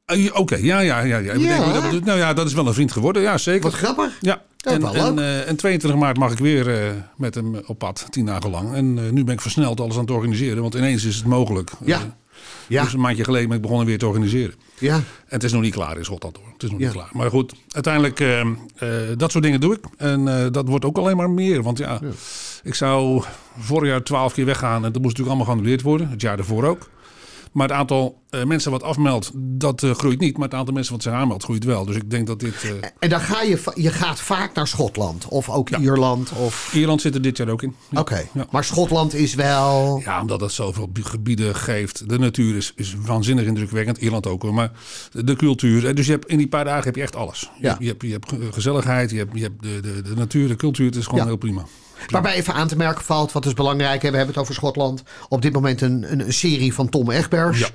Eh, 0.05 0.29
Oké, 0.33 0.55
ja, 0.55 0.79
ja, 0.79 0.99
ja. 0.99 1.17
ja. 1.17 1.31
Ik 1.33 1.39
Ja. 1.41 1.71
denk, 1.81 1.91
dat 1.91 2.03
nou 2.03 2.17
ja, 2.19 2.33
dat 2.33 2.47
is 2.47 2.53
wel 2.53 2.67
een 2.67 2.73
vriend 2.73 2.91
geworden, 2.91 3.21
ja, 3.21 3.37
zeker. 3.37 3.63
Wat 3.63 3.73
grappig. 3.73 4.17
Ja, 4.21 4.43
en, 4.57 4.83
en, 4.83 5.19
eh, 5.19 5.47
en 5.49 5.55
22 5.55 5.99
maart 5.99 6.17
mag 6.17 6.31
ik 6.31 6.37
weer 6.37 6.83
eh, 6.87 6.91
met 7.17 7.35
hem 7.35 7.55
op 7.65 7.79
pad, 7.79 8.05
tien 8.09 8.25
dagen 8.25 8.49
lang. 8.49 8.73
En 8.73 9.13
nu 9.13 9.23
ben 9.23 9.33
ik 9.33 9.41
versneld 9.41 9.79
alles 9.79 9.95
aan 9.95 10.01
het 10.01 10.11
organiseren, 10.11 10.61
want 10.61 10.73
ineens 10.75 11.03
is 11.03 11.15
het 11.15 11.25
mogelijk. 11.25 11.71
Ja. 11.83 12.17
Ja, 12.67 12.83
Dus 12.83 12.93
een 12.93 12.99
maandje 12.99 13.23
geleden 13.23 13.47
ben 13.47 13.55
ik 13.55 13.61
begonnen 13.63 13.87
weer 13.87 13.97
te 13.97 14.07
organiseren. 14.07 14.55
ja. 14.79 14.95
En 14.95 15.03
het 15.27 15.43
is 15.43 15.51
nog 15.51 15.61
niet 15.61 15.73
klaar 15.73 15.97
in 15.97 16.05
Schotland 16.05 16.37
hoor. 16.37 16.45
Het 16.53 16.63
is 16.63 16.69
nog 16.69 16.79
Ja. 16.79 16.85
niet 16.85 16.95
klaar. 16.95 17.09
Maar 17.11 17.29
goed, 17.29 17.53
uiteindelijk, 17.71 18.19
eh, 18.19 18.39
eh, 18.41 18.47
dat 19.17 19.31
soort 19.31 19.43
dingen 19.43 19.59
doe 19.59 19.73
ik. 19.73 19.79
En 19.97 20.27
eh, 20.27 20.51
dat 20.51 20.67
wordt 20.67 20.85
ook 20.85 20.97
alleen 20.97 21.17
maar 21.17 21.29
meer. 21.29 21.63
Want 21.63 21.77
ja, 21.77 21.99
ik 22.63 22.73
zou 22.75 23.23
vorig 23.57 23.89
jaar 23.89 24.03
twaalf 24.03 24.33
keer 24.33 24.45
weggaan. 24.45 24.75
En 24.85 24.91
dat 24.91 25.01
moest 25.01 25.17
natuurlijk 25.17 25.27
allemaal 25.27 25.45
geannuleerd 25.45 25.81
worden. 25.81 26.09
Het 26.09 26.21
jaar 26.21 26.37
daarvoor 26.37 26.63
ook. 26.63 26.89
Maar 27.55 27.67
het 27.67 27.77
aantal 27.77 28.21
eh, 28.29 28.43
mensen 28.43 28.71
wat 28.71 28.83
afmeldt, 28.83 29.31
dat 29.35 29.83
eh, 29.83 29.91
groeit 29.91 30.19
niet. 30.19 30.37
Maar 30.37 30.47
het 30.47 30.57
aantal 30.57 30.73
mensen 30.73 30.93
wat 30.93 31.03
zich 31.03 31.11
aanmeldt, 31.13 31.43
groeit 31.43 31.63
wel. 31.63 31.85
Dus 31.85 31.95
ik 31.95 32.09
denk 32.09 32.27
dat 32.27 32.39
dit... 32.39 32.53
eh, 32.63 32.69
En 32.99 33.09
dan 33.09 33.19
ga 33.19 33.41
je, 33.41 33.61
je 33.75 33.89
gaat 33.91 34.19
vaak 34.19 34.53
naar 34.55 34.67
Schotland. 34.67 35.27
Of 35.27 35.49
ook 35.49 35.69
Ierland. 35.69 36.31
Of... 36.31 36.71
Ierland 36.73 37.01
zit 37.01 37.15
er 37.15 37.21
dit 37.21 37.37
jaar 37.37 37.49
ook 37.49 37.61
in. 37.63 37.75
Ja. 37.89 37.99
Oké, 37.99 38.23
Ja. 38.33 38.45
maar 38.51 38.63
Schotland 38.63 39.13
is 39.13 39.33
wel... 39.35 40.01
Ja, 40.03 40.21
omdat 40.21 40.41
het 40.41 40.51
zoveel 40.51 40.87
bi- 40.89 41.03
gebieden 41.03 41.55
geeft. 41.55 42.09
De 42.09 42.19
natuur 42.19 42.55
is, 42.55 42.73
is 42.75 42.95
waanzinnig 43.05 43.45
indrukwekkend. 43.45 43.97
Ierland 43.97 44.27
ook 44.27 44.41
hoor. 44.41 44.53
Maar 44.53 44.71
de 45.11 45.35
cultuur. 45.35 45.95
Dus 45.95 46.05
je 46.05 46.11
hebt, 46.11 46.27
in 46.27 46.37
die 46.37 46.47
paar 46.47 46.65
dagen 46.65 46.83
heb 46.83 46.95
je 46.95 47.01
echt 47.01 47.15
alles. 47.15 47.49
Je, 47.61 47.75
je, 47.79 47.87
hebt, 47.87 48.01
je 48.01 48.11
hebt 48.11 48.29
ge- 48.29 48.47
gezelligheid. 48.51 49.11
Je 49.11 49.17
hebt, 49.17 49.31
je 49.33 49.41
hebt 49.41 49.61
de, 49.63 49.79
de, 49.81 50.01
de 50.01 50.15
natuur, 50.15 50.47
de 50.47 50.55
cultuur. 50.55 50.85
Het 50.85 50.95
is 50.95 51.05
gewoon 51.05 51.25
heel 51.25 51.35
prima. 51.37 51.65
Waarbij 52.07 52.33
even 52.33 52.53
aan 52.53 52.67
te 52.67 52.77
merken 52.77 53.03
valt, 53.03 53.31
wat 53.31 53.45
is 53.45 53.53
belangrijk, 53.53 54.01
hè, 54.01 54.09
we 54.09 54.17
hebben 54.17 54.33
het 54.33 54.43
over 54.43 54.53
Schotland. 54.53 55.03
Op 55.29 55.41
dit 55.41 55.53
moment 55.53 55.81
een, 55.81 56.11
een, 56.11 56.19
een 56.19 56.33
serie 56.33 56.73
van 56.73 56.89
Tom 56.89 57.11
Egbers. 57.11 57.59
Ja. 57.59 57.67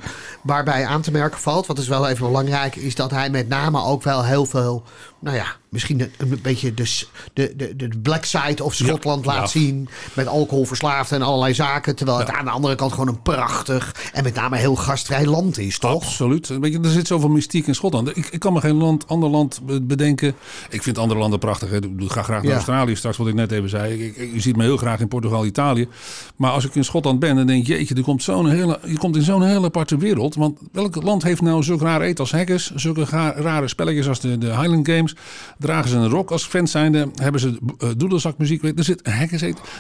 Waarbij 0.43 0.87
aan 0.87 1.01
te 1.01 1.11
merken 1.11 1.41
valt, 1.41 1.67
wat 1.67 1.79
is 1.79 1.89
wel 1.89 2.09
even 2.09 2.27
belangrijk, 2.27 2.77
is 2.77 2.95
dat 2.95 3.11
hij 3.11 3.31
met 3.31 3.49
name 3.49 3.83
ook 3.83 4.03
wel 4.03 4.25
heel 4.25 4.47
veel, 4.47 4.83
nou 5.21 5.37
ja, 5.37 5.45
misschien 5.69 6.01
een, 6.01 6.11
een 6.19 6.39
beetje 6.43 6.75
de, 6.75 7.05
de, 7.33 7.55
de, 7.57 7.77
de 7.77 7.89
black 8.03 8.25
side 8.25 8.65
of 8.65 8.75
Schotland 8.75 9.25
Ja. 9.25 9.31
laat 9.33 9.53
Ja. 9.53 9.61
zien. 9.61 9.89
Met 10.15 10.27
alcoholverslaafd 10.27 11.13
en 11.13 11.23
allerlei 11.23 11.55
zaken. 11.55 11.97
Terwijl 11.97 12.19
het 12.19 12.31
aan 12.31 12.45
de 12.45 12.51
andere 12.51 12.75
kant 12.75 12.93
gewoon 12.93 13.09
een 13.09 13.23
prachtig 13.23 13.95
en 14.13 14.23
met 14.25 14.35
name 14.35 14.57
heel 14.57 14.77
gastvrij 14.77 15.27
land 15.27 15.59
is, 15.59 15.79
toch? 15.79 15.93
Absoluut. 16.05 16.49
Weet 16.49 16.73
je, 16.73 16.81
er 16.81 16.91
zit 16.91 17.07
zoveel 17.07 17.29
mystiek 17.29 17.67
in 17.67 17.75
Schotland. 17.75 18.17
Ik, 18.17 18.27
ik 18.27 18.39
kan 18.41 18.53
me 18.53 18.61
geen 18.61 18.75
land, 18.77 19.09
ander 19.09 19.29
land 19.29 19.61
be- 19.67 19.81
bedenken. 19.83 20.35
Ik 20.71 20.83
vind 20.83 20.99
andere 20.99 21.21
landen 21.21 21.39
prachtig. 21.39 21.71
Hè. 21.71 21.77
Ik 21.77 21.93
ga 22.13 22.23
graag 22.23 22.43
naar. 22.43 22.53
Australië 22.53 22.97
straks, 22.97 23.17
wat 23.17 23.27
ik 23.27 23.35
net 23.35 23.53
even 23.53 23.69
zei. 23.69 24.05
Ik, 24.05 24.17
ik- 24.17 24.33
je 24.33 24.41
ziet 24.41 24.57
me 24.57 24.63
heel 24.63 24.77
graag 24.77 25.01
in 25.01 25.09
Portugal, 25.09 25.45
Italië. 25.47 25.89
Maar 26.37 26.51
als 26.51 26.65
ik 26.65 26.75
in 26.75 26.85
Schotland 26.85 27.19
ben, 27.19 27.37
dan 27.37 27.47
denk 27.47 27.67
je... 27.67 27.73
Jeetje, 27.73 27.95
er 27.95 28.03
komt 28.03 28.23
zo'n 28.23 28.49
hele, 28.49 28.79
je 28.87 28.99
komt 28.99 29.17
in 29.17 29.23
zo'n 29.23 29.43
hele 29.43 29.67
aparte 29.67 29.97
wereld. 29.97 30.35
Want 30.35 30.59
welk 30.73 31.03
land 31.03 31.23
heeft 31.23 31.43
nou 31.43 31.63
zulke 31.63 31.85
rare 31.85 32.05
eten 32.05 32.19
als 32.19 32.33
haggis? 32.33 32.71
Zulke 32.75 33.05
rare 33.37 33.69
spelletjes 33.69 34.09
als 34.09 34.21
de, 34.21 34.39
de 34.39 34.47
Highland 34.47 34.89
Games? 34.89 35.10
Dragen 35.59 35.91
ze 35.91 35.97
een 35.97 36.09
rok 36.09 36.31
als 36.31 36.45
fans 36.47 36.71
zijnde? 36.71 37.09
Hebben 37.15 37.41
ze 37.41 37.59
uh, 37.79 37.91
doedelzakmuziek? 37.97 38.63
Er 38.63 38.85
zit. 38.85 39.03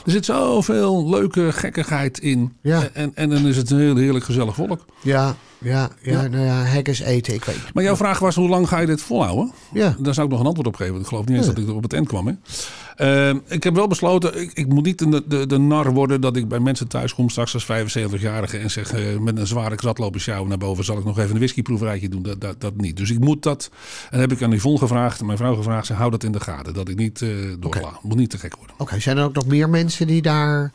Er 0.04 0.10
zit 0.10 0.24
zoveel 0.24 1.08
leuke 1.10 1.52
gekkigheid 1.52 2.18
in. 2.18 2.52
Ja. 2.62 2.88
En, 2.92 3.12
en 3.14 3.30
dan 3.30 3.46
is 3.46 3.56
het 3.56 3.70
een 3.70 3.78
heel 3.78 3.96
heerlijk 3.96 4.24
gezellig 4.24 4.54
volk. 4.54 4.84
Ja, 5.02 5.34
ja, 5.58 5.90
ja, 6.02 6.22
Ja. 6.22 6.28
nou 6.28 6.44
ja, 6.44 6.64
haggis 6.64 7.00
eten, 7.00 7.34
ik 7.34 7.44
weet 7.44 7.56
Maar 7.74 7.84
jouw 7.84 7.96
vraag 7.96 8.18
was, 8.18 8.34
hoe 8.34 8.48
lang 8.48 8.68
ga 8.68 8.78
je 8.78 8.86
dit 8.86 9.02
volhouden? 9.02 9.52
Ja. 9.72 9.96
Daar 9.98 10.14
zou 10.14 10.26
ik 10.26 10.32
nog 10.32 10.40
een 10.40 10.46
antwoord 10.46 10.68
op 10.68 10.76
geven. 10.76 11.00
Ik 11.00 11.06
geloof 11.06 11.26
niet 11.26 11.36
eens 11.36 11.46
dat 11.46 11.58
ik 11.58 11.68
er 11.68 11.74
op 11.74 11.82
het 11.82 11.92
eind 11.92 12.08
kwam. 12.08 12.26
Hè? 12.26 12.32
Eh, 13.00 13.30
ik 13.46 13.62
heb 13.62 13.74
wel 13.74 13.86
besloten, 13.88 14.40
ik, 14.40 14.50
ik 14.54 14.66
moet 14.68 14.84
niet 14.84 14.98
de, 14.98 15.22
de, 15.26 15.46
de 15.46 15.58
nar 15.58 15.92
worden 15.92 16.20
dat 16.20 16.36
ik 16.36 16.48
bij 16.48 16.58
mensen 16.60 16.88
thuis 16.88 17.14
kom 17.14 17.28
straks 17.28 17.54
als 17.54 17.64
75-jarige 17.64 18.58
en 18.58 18.70
zeg 18.70 18.92
eh, 18.92 19.18
met 19.18 19.38
een 19.38 19.46
zware 19.46 19.74
krat 19.74 19.98
lopen 19.98 20.20
sjouwen 20.20 20.48
naar 20.48 20.58
boven. 20.58 20.84
Zal 20.84 20.98
ik 20.98 21.04
nog 21.04 21.18
even 21.18 21.30
een 21.30 21.36
whiskyproeverijtje 21.38 22.08
doen? 22.08 22.22
Dat, 22.22 22.40
dat, 22.40 22.60
dat 22.60 22.76
niet. 22.76 22.96
Dus 22.96 23.10
ik 23.10 23.18
moet 23.18 23.42
dat, 23.42 23.70
en 24.10 24.20
heb 24.20 24.32
ik 24.32 24.42
aan 24.42 24.52
Yvonne 24.52 24.78
gevraagd, 24.78 25.22
mijn 25.22 25.38
vrouw 25.38 25.54
gevraagd, 25.54 25.86
ze 25.86 25.92
hou 25.92 26.10
dat 26.10 26.24
in 26.24 26.32
de 26.32 26.40
gaten. 26.40 26.74
Dat 26.74 26.88
ik 26.88 26.96
niet 26.96 27.22
eh 27.22 27.28
doorsla. 27.58 27.98
Moet 28.02 28.16
niet 28.16 28.30
te 28.30 28.38
gek 28.38 28.56
worden. 28.56 28.76
Oké, 28.78 29.00
zijn 29.00 29.16
er 29.16 29.24
ook 29.24 29.34
nog 29.34 29.46
meer 29.46 29.68
mensen 29.68 30.06
die 30.06 30.22
daar 30.22 30.72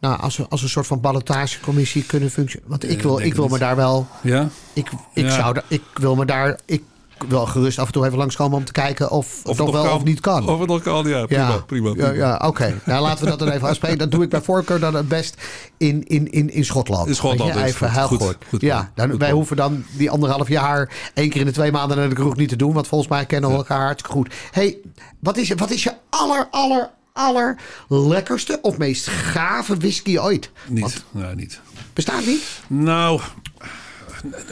nou, 0.00 0.20
als, 0.20 0.38
een, 0.38 0.48
als 0.48 0.62
een 0.62 0.68
soort 0.68 0.86
van 0.86 1.00
ballotagecommissie 1.00 2.04
kunnen 2.04 2.30
functioneren? 2.30 2.70
Want 2.70 2.90
ik 2.90 2.96
Eh, 2.98 3.02
wil, 3.02 3.18
ik 3.18 3.34
wil 3.34 3.48
me 3.48 3.58
daar 3.58 3.76
wel. 3.76 4.06
Ja? 4.22 4.48
Ik, 4.72 4.90
ik, 5.14 5.24
Ja. 5.24 5.30
zou, 5.30 5.60
ik 5.68 5.82
wil 5.94 6.14
me 6.16 6.24
daar. 6.24 6.58
Ik 6.66 6.82
wil 7.28 7.46
gerust 7.46 7.78
af 7.78 7.86
en 7.86 7.92
toe 7.92 8.06
even 8.06 8.18
langskomen 8.18 8.58
om 8.58 8.64
te 8.64 8.72
kijken 8.72 9.10
of, 9.10 9.40
het 9.44 9.56
nog 9.58 9.70
wel 9.70 9.94
of 9.94 10.04
niet 10.04 10.20
kan. 10.20 10.48
Of 10.48 10.58
het 10.58 10.68
nog 10.68 10.82
kan, 10.82 11.08
ja. 11.08 11.26
Prima, 11.26 11.48
ja, 11.48 11.58
prima. 11.66 11.88
ja, 11.88 11.94
prima. 11.94 12.12
ja 12.12 12.42
oké. 12.46 12.80
Nou, 12.84 13.02
laten 13.02 13.24
we 13.24 13.30
dat 13.30 13.38
dan 13.38 13.48
even 13.50 13.68
afspreken. 13.68 13.98
Dat 13.98 14.10
doe 14.10 14.22
ik 14.22 14.28
bij 14.30 14.40
voorkeur 14.42 14.80
dan 14.80 14.94
het 14.94 15.08
best 15.08 15.42
in, 15.76 16.04
in, 16.06 16.30
in, 16.30 16.50
in 16.50 16.64
Schotland. 16.64 17.08
In 17.08 17.14
Schotland 17.14 17.54
even 17.56 17.92
heel 17.92 18.06
goed, 18.06 18.22
goed. 18.22 18.36
goed 18.48 18.60
ja, 18.60 18.92
dan, 18.94 19.10
goed 19.10 19.20
wij 19.20 19.30
hoeven 19.32 19.56
dan 19.56 19.84
die 19.92 20.10
anderhalf 20.10 20.48
jaar 20.48 21.10
één 21.14 21.30
keer 21.30 21.40
in 21.40 21.46
de 21.46 21.52
twee 21.52 21.72
maanden 21.72 21.96
naar 21.96 22.08
de 22.08 22.14
kroeg 22.14 22.36
niet 22.36 22.48
te 22.48 22.56
doen. 22.56 22.72
Want 22.72 22.86
volgens 22.86 23.10
mij 23.10 23.26
kennen 23.26 23.50
we 23.50 23.56
elkaar 23.56 23.84
hartstikke 23.84 24.12
goed. 24.16 24.34
hey, 24.50 24.76
wat 25.18 25.36
is, 25.36 25.48
je- 25.48 25.54
wat 25.54 25.70
is 25.70 25.82
je 25.82 25.92
aller, 26.10 26.48
aller, 26.50 26.90
aller 27.12 27.56
lekkerste 27.86 28.58
of 28.62 28.78
meest 28.78 29.08
gave 29.08 29.76
whisky 29.76 30.18
ooit? 30.18 30.50
Niet. 30.68 31.04
Want 31.10 31.36
niet. 31.36 31.60
bestaat 31.92 32.26
niet? 32.26 32.42
Nou, 32.66 33.20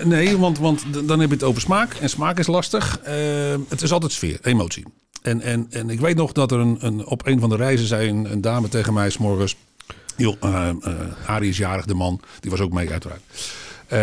nee, 0.04 0.38
want, 0.38 0.58
want 0.58 0.84
dan 1.08 1.20
heb 1.20 1.28
je 1.28 1.34
het 1.34 1.44
over 1.44 1.60
smaak. 1.60 1.94
En 1.94 2.08
smaak 2.08 2.38
is 2.38 2.46
lastig. 2.46 2.98
Eh, 2.98 3.14
het 3.68 3.82
is 3.82 3.92
altijd 3.92 4.12
sfeer, 4.12 4.38
emotie. 4.42 4.84
En, 5.22 5.40
en, 5.40 5.66
en 5.70 5.90
ik 5.90 6.00
weet 6.00 6.16
nog 6.16 6.32
dat 6.32 6.52
er 6.52 6.58
een, 6.58 6.76
een, 6.80 7.06
op 7.06 7.26
een 7.26 7.40
van 7.40 7.48
de 7.48 7.56
reizen 7.56 7.86
zei 7.86 8.08
een, 8.08 8.40
dame 8.40 8.68
tegen 8.68 8.92
mij 8.92 9.10
s'morgens... 9.10 9.56
Joh, 10.16 10.36
eh, 10.40 10.70
Arie 11.26 11.50
is 11.50 11.56
jarig, 11.56 11.84
de 11.84 11.94
man. 11.94 12.20
Die 12.40 12.50
was 12.50 12.60
ook 12.60 12.72
mee 12.72 12.90
uiteraard. 12.90 13.20
Eh, 13.88 13.98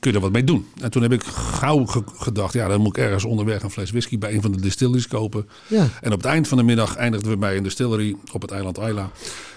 kun 0.00 0.10
je 0.10 0.12
er 0.12 0.20
wat 0.20 0.32
mee 0.32 0.44
doen? 0.44 0.66
En 0.80 0.90
toen 0.90 1.02
heb 1.02 1.12
ik 1.12 1.24
gauw 1.24 1.84
ge- 1.86 2.02
gedacht, 2.16 2.52
ja, 2.54 2.68
dan 2.68 2.80
moet 2.80 2.96
ik 2.96 3.02
ergens 3.04 3.24
onderweg 3.24 3.62
een 3.62 3.70
fles 3.70 3.90
whisky 3.90 4.18
bij 4.18 4.34
een 4.34 4.42
van 4.42 4.52
de 4.52 4.60
distilleries 4.60 5.08
kopen. 5.08 5.48
Ja. 5.66 5.88
En 6.00 6.12
op 6.12 6.16
het 6.16 6.26
eind 6.26 6.48
van 6.48 6.58
de 6.58 6.64
middag 6.64 6.96
eindigden 6.96 7.30
we 7.30 7.36
bij 7.36 7.56
een 7.56 7.62
distillery 7.62 8.16
op 8.32 8.42
het 8.42 8.50
eiland 8.50 8.78
Ayla. 8.78 9.10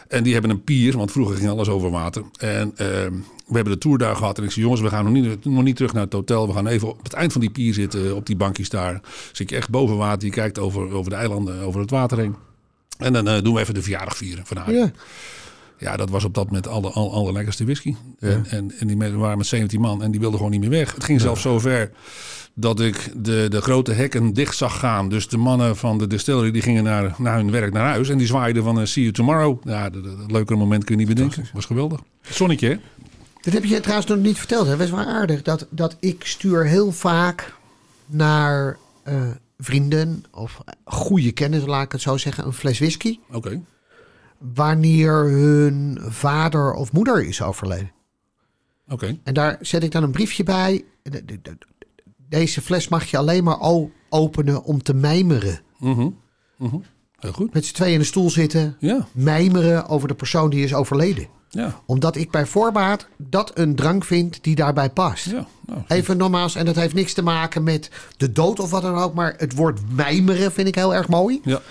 En 0.07 0.23
die 0.23 0.33
hebben 0.33 0.51
een 0.51 0.63
pier, 0.63 0.97
want 0.97 1.11
vroeger 1.11 1.35
ging 1.35 1.49
alles 1.49 1.67
over 1.69 1.89
water. 1.91 2.23
En 2.39 2.71
ehm, 2.75 3.11
we 3.47 3.53
hebben 3.53 3.73
de 3.73 3.79
tour 3.79 3.97
daar 3.97 4.15
gehad. 4.15 4.37
En 4.37 4.43
ik 4.43 4.51
zei, 4.51 4.61
jongens, 4.63 4.81
we 4.83 4.89
gaan 4.89 5.03
nog 5.03 5.13
niet, 5.13 5.45
nog 5.45 5.63
niet 5.63 5.75
terug 5.75 5.93
naar 5.93 6.03
het 6.03 6.13
hotel. 6.13 6.47
We 6.47 6.53
gaan 6.53 6.67
even 6.67 6.87
op 6.89 7.03
het 7.03 7.13
eind 7.13 7.31
van 7.31 7.41
die 7.41 7.49
pier 7.49 7.73
zitten, 7.73 8.15
op 8.15 8.25
die 8.25 8.35
bankjes 8.35 8.69
daar. 8.69 9.01
Zit 9.31 9.49
je 9.49 9.55
echt 9.55 9.69
boven 9.69 9.97
water, 9.97 10.27
je 10.27 10.33
kijkt 10.33 10.59
over, 10.59 10.91
over 10.93 11.09
de 11.11 11.17
eilanden, 11.17 11.61
over 11.61 11.81
het 11.81 11.89
water 11.89 12.17
heen. 12.17 12.35
En 12.97 13.13
dan 13.13 13.27
eh, 13.27 13.41
doen 13.41 13.53
we 13.53 13.59
even 13.59 13.73
de 13.73 13.81
verjaardag 13.81 14.17
vieren 14.17 14.45
van 14.45 14.57
haar. 14.57 14.71
Ja. 14.73 14.91
Ja, 15.77 15.97
dat 15.97 16.09
was 16.09 16.23
op 16.23 16.33
dat 16.33 16.45
moment 16.45 16.67
alle, 16.67 16.89
alle, 16.89 17.09
allerlekkerste 17.09 17.63
whisky. 17.63 17.95
En, 18.19 18.45
en, 18.49 18.71
en 18.79 18.87
die 18.87 18.97
mensen 18.97 19.19
waren 19.19 19.37
met 19.37 19.47
17 19.47 19.81
man 19.81 20.03
en 20.03 20.11
die 20.11 20.19
wilden 20.19 20.37
gewoon 20.37 20.51
niet 20.51 20.61
meer 20.61 20.69
weg. 20.69 20.93
Het 20.93 21.03
ging 21.03 21.21
zelfs 21.21 21.41
zo 21.41 21.59
ver 21.59 21.91
dat 22.53 22.79
ik 22.79 23.11
de, 23.15 23.45
de 23.49 23.61
grote 23.61 23.91
hekken 23.91 24.33
dicht 24.33 24.57
zag 24.57 24.79
gaan. 24.79 25.09
Dus 25.09 25.27
de 25.27 25.37
mannen 25.37 25.77
van 25.77 25.97
de 25.97 26.07
distillery 26.07 26.51
die 26.51 26.61
gingen 26.61 26.83
naar, 26.83 27.15
naar 27.17 27.35
hun 27.35 27.51
werk 27.51 27.73
naar 27.73 27.87
huis. 27.87 28.09
En 28.09 28.17
die 28.17 28.27
zwaaiden 28.27 28.63
van 28.63 28.79
eh, 28.79 28.85
see 28.85 29.03
you 29.03 29.13
tomorrow. 29.15 29.57
Ja, 29.63 29.89
dat, 29.89 30.03
dat, 30.03 30.17
dat 30.17 30.31
leukere 30.31 30.59
moment 30.59 30.83
kun 30.83 30.99
je 30.99 31.05
niet 31.05 31.15
bedenken. 31.15 31.45
was 31.53 31.65
geweldig. 31.65 31.99
Zonnetje, 32.21 32.67
hè? 32.67 32.75
Dat 33.41 33.53
heb 33.53 33.63
je 33.63 33.79
trouwens 33.79 34.07
nog 34.07 34.17
niet 34.17 34.37
verteld. 34.37 34.67
Het 34.67 34.77
was 34.77 34.89
wel 34.89 35.05
aardig 35.05 35.41
dat, 35.41 35.67
dat 35.69 35.97
ik 35.99 36.25
stuur 36.25 36.65
heel 36.65 36.91
vaak 36.91 37.53
naar 38.05 38.77
eh, 39.03 39.21
vrienden 39.57 40.23
of 40.31 40.61
goede 40.83 41.31
kennissen, 41.31 41.69
laat 41.69 41.85
ik 41.85 41.91
het 41.91 42.01
zo 42.01 42.17
zeggen, 42.17 42.45
een 42.45 42.53
fles 42.53 42.79
whisky. 42.79 43.19
Oké. 43.31 43.61
Wanneer 44.53 45.13
hun 45.29 45.97
vader 46.01 46.73
of 46.73 46.91
moeder 46.91 47.23
is 47.25 47.41
overleden. 47.41 47.91
Oké. 48.89 49.17
En 49.23 49.33
daar 49.33 49.57
zet 49.61 49.83
ik 49.83 49.91
dan 49.91 50.03
een 50.03 50.11
briefje 50.11 50.43
bij. 50.43 50.83
De- 51.03 51.25
de- 51.25 51.39
de- 51.41 51.57
Deze 52.29 52.61
fles 52.61 52.87
mag 52.87 53.05
je 53.05 53.17
alleen 53.17 53.43
maar 53.43 53.57
openen 54.09 54.63
om 54.63 54.83
te 54.83 54.93
mijmeren. 54.93 55.59
Mhm. 55.79 56.09
Mhm. 56.57 56.75
Heel 57.19 57.31
goed. 57.31 57.53
Met 57.53 57.65
z'n 57.65 57.73
tweeën 57.73 57.93
in 57.93 57.99
de 57.99 58.05
stoel 58.05 58.29
zitten, 58.29 58.75
Ja. 58.79 59.07
mijmeren 59.13 59.87
over 59.87 60.07
de 60.07 60.13
persoon 60.15 60.49
die 60.49 60.63
is 60.63 60.73
overleden. 60.73 61.27
Ja. 61.49 61.81
Omdat 61.85 62.15
ik 62.15 62.31
bij 62.31 62.45
voorbaat 62.45 63.07
dat 63.17 63.51
een 63.57 63.75
drank 63.75 64.03
vind 64.05 64.43
die 64.43 64.55
daarbij 64.55 64.89
past. 64.89 65.25
Ja. 65.25 65.47
Nou, 65.65 65.81
Even 65.87 66.17
nogmaals, 66.17 66.55
en 66.55 66.65
dat 66.65 66.75
heeft 66.75 66.93
niks 66.93 67.13
te 67.13 67.21
maken 67.23 67.63
met 67.63 67.91
de 68.17 68.31
dood 68.31 68.59
of 68.59 68.69
wat 68.71 68.81
dan 68.81 68.95
ook. 68.95 69.13
Maar 69.13 69.33
het 69.37 69.53
woord 69.55 69.79
mijmeren 69.95 70.51
vind 70.51 70.67
ik 70.67 70.75
heel 70.75 70.93
erg 70.95 71.07
mooi. 71.07 71.39
ja. 71.43 71.61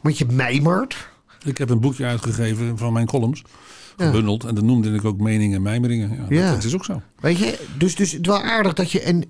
Want 0.00 0.18
je 0.18 0.26
mijmert. 0.30 1.08
Ik 1.44 1.58
heb 1.58 1.70
een 1.70 1.80
boekje 1.80 2.04
uitgegeven 2.04 2.78
van 2.78 2.92
mijn 2.92 3.06
columns. 3.06 3.42
Ja. 3.96 4.06
Gebundeld. 4.06 4.44
En 4.44 4.54
dat 4.54 4.64
noemde 4.64 4.94
ik 4.94 5.04
ook 5.04 5.18
meningen 5.18 5.56
en 5.56 5.62
mijmeringen. 5.62 6.10
Ja, 6.10 6.36
Ja. 6.36 6.44
Dat, 6.44 6.54
dat 6.54 6.64
is 6.64 6.74
ook 6.74 6.84
zo. 6.84 7.02
Weet 7.20 7.38
je, 7.38 7.58
dus, 7.78 7.94
dus 7.94 8.12
het 8.12 8.20
is 8.20 8.26
wel 8.26 8.42
aardig 8.42 8.72
dat 8.72 8.90
je. 8.92 9.00
En 9.00 9.24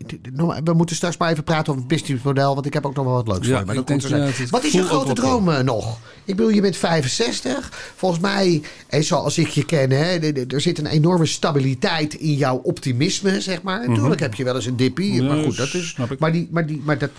we 0.64 0.72
moeten 0.72 0.96
straks 0.96 1.16
maar 1.16 1.30
even 1.30 1.44
praten 1.44 1.72
over 1.72 1.84
het 1.88 1.88
businessmodel. 1.88 2.54
Want 2.54 2.66
ik 2.66 2.72
heb 2.72 2.86
ook 2.86 2.94
nog 2.94 3.04
wel 3.04 3.14
wat 3.14 3.28
leuks 3.28 3.46
Ja, 3.46 3.50
voor 3.50 3.58
je. 3.60 3.66
Maar 3.66 3.74
dat 3.74 3.84
komt 3.84 4.04
er 4.04 4.22
het 4.22 4.50
Wat 4.50 4.64
is 4.64 4.72
je 4.72 4.82
grote 4.82 5.12
droom 5.12 5.50
eh, 5.50 5.60
nog? 5.62 5.98
Ik 6.24 6.36
bedoel, 6.36 6.50
je 6.50 6.60
bent 6.60 6.76
65. 6.76 7.92
Volgens 7.96 8.20
mij, 8.20 8.62
en 8.88 9.04
zoals 9.04 9.38
ik 9.38 9.48
je 9.48 9.64
ken, 9.64 9.90
hè, 9.90 10.32
er 10.46 10.60
zit 10.60 10.78
een 10.78 10.86
enorme 10.86 11.26
stabiliteit 11.26 12.14
in 12.14 12.34
jouw 12.34 12.56
optimisme, 12.56 13.40
zeg 13.40 13.62
maar. 13.62 13.88
Natuurlijk 13.88 14.20
heb 14.20 14.34
je 14.34 14.44
wel 14.44 14.54
eens 14.54 14.66
een 14.66 14.76
dippie. 14.76 15.22
maar 15.22 15.42
goed, 15.44 15.56
dat 15.56 15.74
is. 15.74 15.88
snap 15.88 16.12
ik. 16.12 16.18
Maar, 16.18 16.32
die, 16.32 16.48
maar, 16.50 16.66
die, 16.66 16.80
maar 16.84 16.98
dat. 16.98 17.10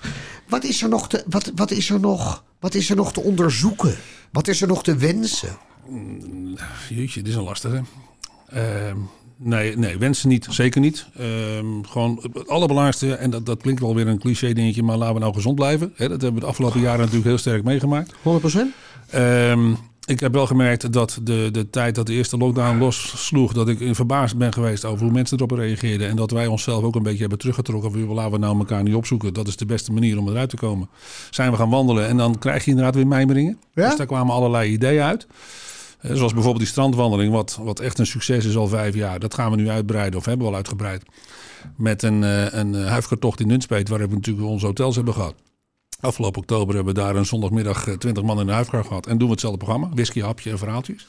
Wat 0.47 0.63
is 0.63 0.81
er 0.81 0.89
nog 0.89 1.09
te, 1.09 1.23
wat, 1.29 1.51
wat 1.55 1.71
is 1.71 1.89
er 1.89 1.99
nog, 1.99 2.43
wat 2.59 2.73
is 2.73 2.89
er 2.89 2.95
nog 2.95 3.13
te 3.13 3.21
onderzoeken? 3.21 3.95
Wat 4.31 4.47
is 4.47 4.61
er 4.61 4.67
nog 4.67 4.83
te 4.83 4.95
wensen? 4.95 5.57
Jeetje, 6.89 7.21
dit 7.21 7.31
is 7.31 7.35
een 7.35 7.43
lastige. 7.43 7.81
Ehm, 8.47 8.97
Nee, 9.37 9.77
nee, 9.77 9.97
wensen 9.97 10.29
niet. 10.29 10.47
Zeker 10.49 10.81
niet. 10.81 11.05
Ehm, 11.17 11.65
gewoon 11.81 12.29
het 12.33 12.47
allerbelangrijkste, 12.47 13.13
en 13.13 13.29
dat, 13.29 13.45
dat 13.45 13.61
klinkt 13.61 13.81
wel 13.81 13.95
weer 13.95 14.07
een 14.07 14.19
cliché 14.19 14.53
dingetje, 14.53 14.83
maar 14.83 14.97
laten 14.97 15.13
we 15.13 15.19
nou 15.19 15.33
gezond 15.33 15.55
blijven. 15.55 15.93
Hè, 15.95 16.07
dat 16.09 16.21
hebben 16.21 16.33
we 16.33 16.39
de 16.39 16.51
afgelopen 16.51 16.81
jaren 16.81 16.99
natuurlijk 16.99 17.25
heel 17.25 17.37
sterk 17.37 17.63
meegemaakt. 17.63 18.13
100%? 18.21 18.75
Ehm, 19.09 19.71
ik 20.05 20.19
heb 20.19 20.33
wel 20.33 20.47
gemerkt 20.47 20.93
dat 20.93 21.19
de, 21.23 21.49
de 21.51 21.69
tijd 21.69 21.95
dat 21.95 22.05
de 22.05 22.13
eerste 22.13 22.37
lockdown 22.37 22.77
lossloeg, 22.77 23.53
dat 23.53 23.69
ik 23.69 23.79
in 23.79 23.95
verbaasd 23.95 24.37
ben 24.37 24.53
geweest 24.53 24.85
over 24.85 25.03
hoe 25.03 25.13
mensen 25.13 25.37
erop 25.37 25.51
reageerden. 25.51 26.07
En 26.07 26.15
dat 26.15 26.31
wij 26.31 26.47
onszelf 26.47 26.83
ook 26.83 26.95
een 26.95 27.03
beetje 27.03 27.19
hebben 27.19 27.37
teruggetrokken. 27.37 27.91
Van, 27.91 28.13
laten 28.13 28.31
we 28.31 28.37
nou 28.37 28.57
elkaar 28.57 28.83
niet 28.83 28.95
opzoeken. 28.95 29.33
Dat 29.33 29.47
is 29.47 29.57
de 29.57 29.65
beste 29.65 29.91
manier 29.91 30.17
om 30.17 30.29
eruit 30.29 30.49
te 30.49 30.55
komen. 30.55 30.89
Zijn 31.29 31.51
we 31.51 31.57
gaan 31.57 31.69
wandelen 31.69 32.07
en 32.07 32.17
dan 32.17 32.37
krijg 32.37 32.63
je 32.63 32.69
inderdaad 32.69 32.95
weer 32.95 33.07
mijmeringen. 33.07 33.57
Ja? 33.73 33.87
Dus 33.87 33.97
daar 33.97 34.05
kwamen 34.05 34.33
allerlei 34.33 34.71
ideeën 34.71 35.03
uit. 35.03 35.27
Eh, 35.99 36.15
Zoals 36.15 36.33
bijvoorbeeld 36.33 36.63
die 36.63 36.67
strandwandeling, 36.67 37.31
wat, 37.31 37.59
wat 37.61 37.79
echt 37.79 37.99
een 37.99 38.05
succes 38.05 38.45
is 38.45 38.55
al 38.55 38.67
vijf 38.67 38.95
jaar. 38.95 39.19
Dat 39.19 39.33
gaan 39.33 39.51
we 39.51 39.57
nu 39.57 39.69
uitbreiden, 39.69 40.19
of 40.19 40.25
hebben 40.25 40.45
we 40.45 40.51
al 40.51 40.57
uitgebreid. 40.57 41.03
Met 41.77 42.03
een, 42.03 42.23
eh, 42.23 42.53
een 42.53 42.75
eh, 42.75 42.87
huifkartocht 42.87 43.39
in 43.39 43.47
Nunspeet, 43.47 43.89
waar 43.89 43.99
we 43.99 44.15
natuurlijk 44.15 44.47
onze 44.47 44.65
hotels 44.65 44.95
hebben 44.95 45.13
gehad. 45.13 45.35
Afgelopen 45.99 46.41
oktober 46.41 46.75
hebben 46.75 46.93
we 46.93 46.99
daar 46.99 47.15
een 47.15 47.25
zondagmiddag 47.25 47.87
eh, 47.87 47.93
20 47.93 48.23
man 48.23 48.39
in 48.39 48.45
de 48.45 48.51
huifkar 48.51 48.83
gehad. 48.83 49.07
En 49.07 49.17
doen 49.17 49.27
we 49.27 49.33
hetzelfde 49.33 49.59
programma. 49.59 49.89
Whisky, 49.93 50.21
hapje 50.21 50.49
en 50.49 50.57
verhaaltjes. 50.57 51.07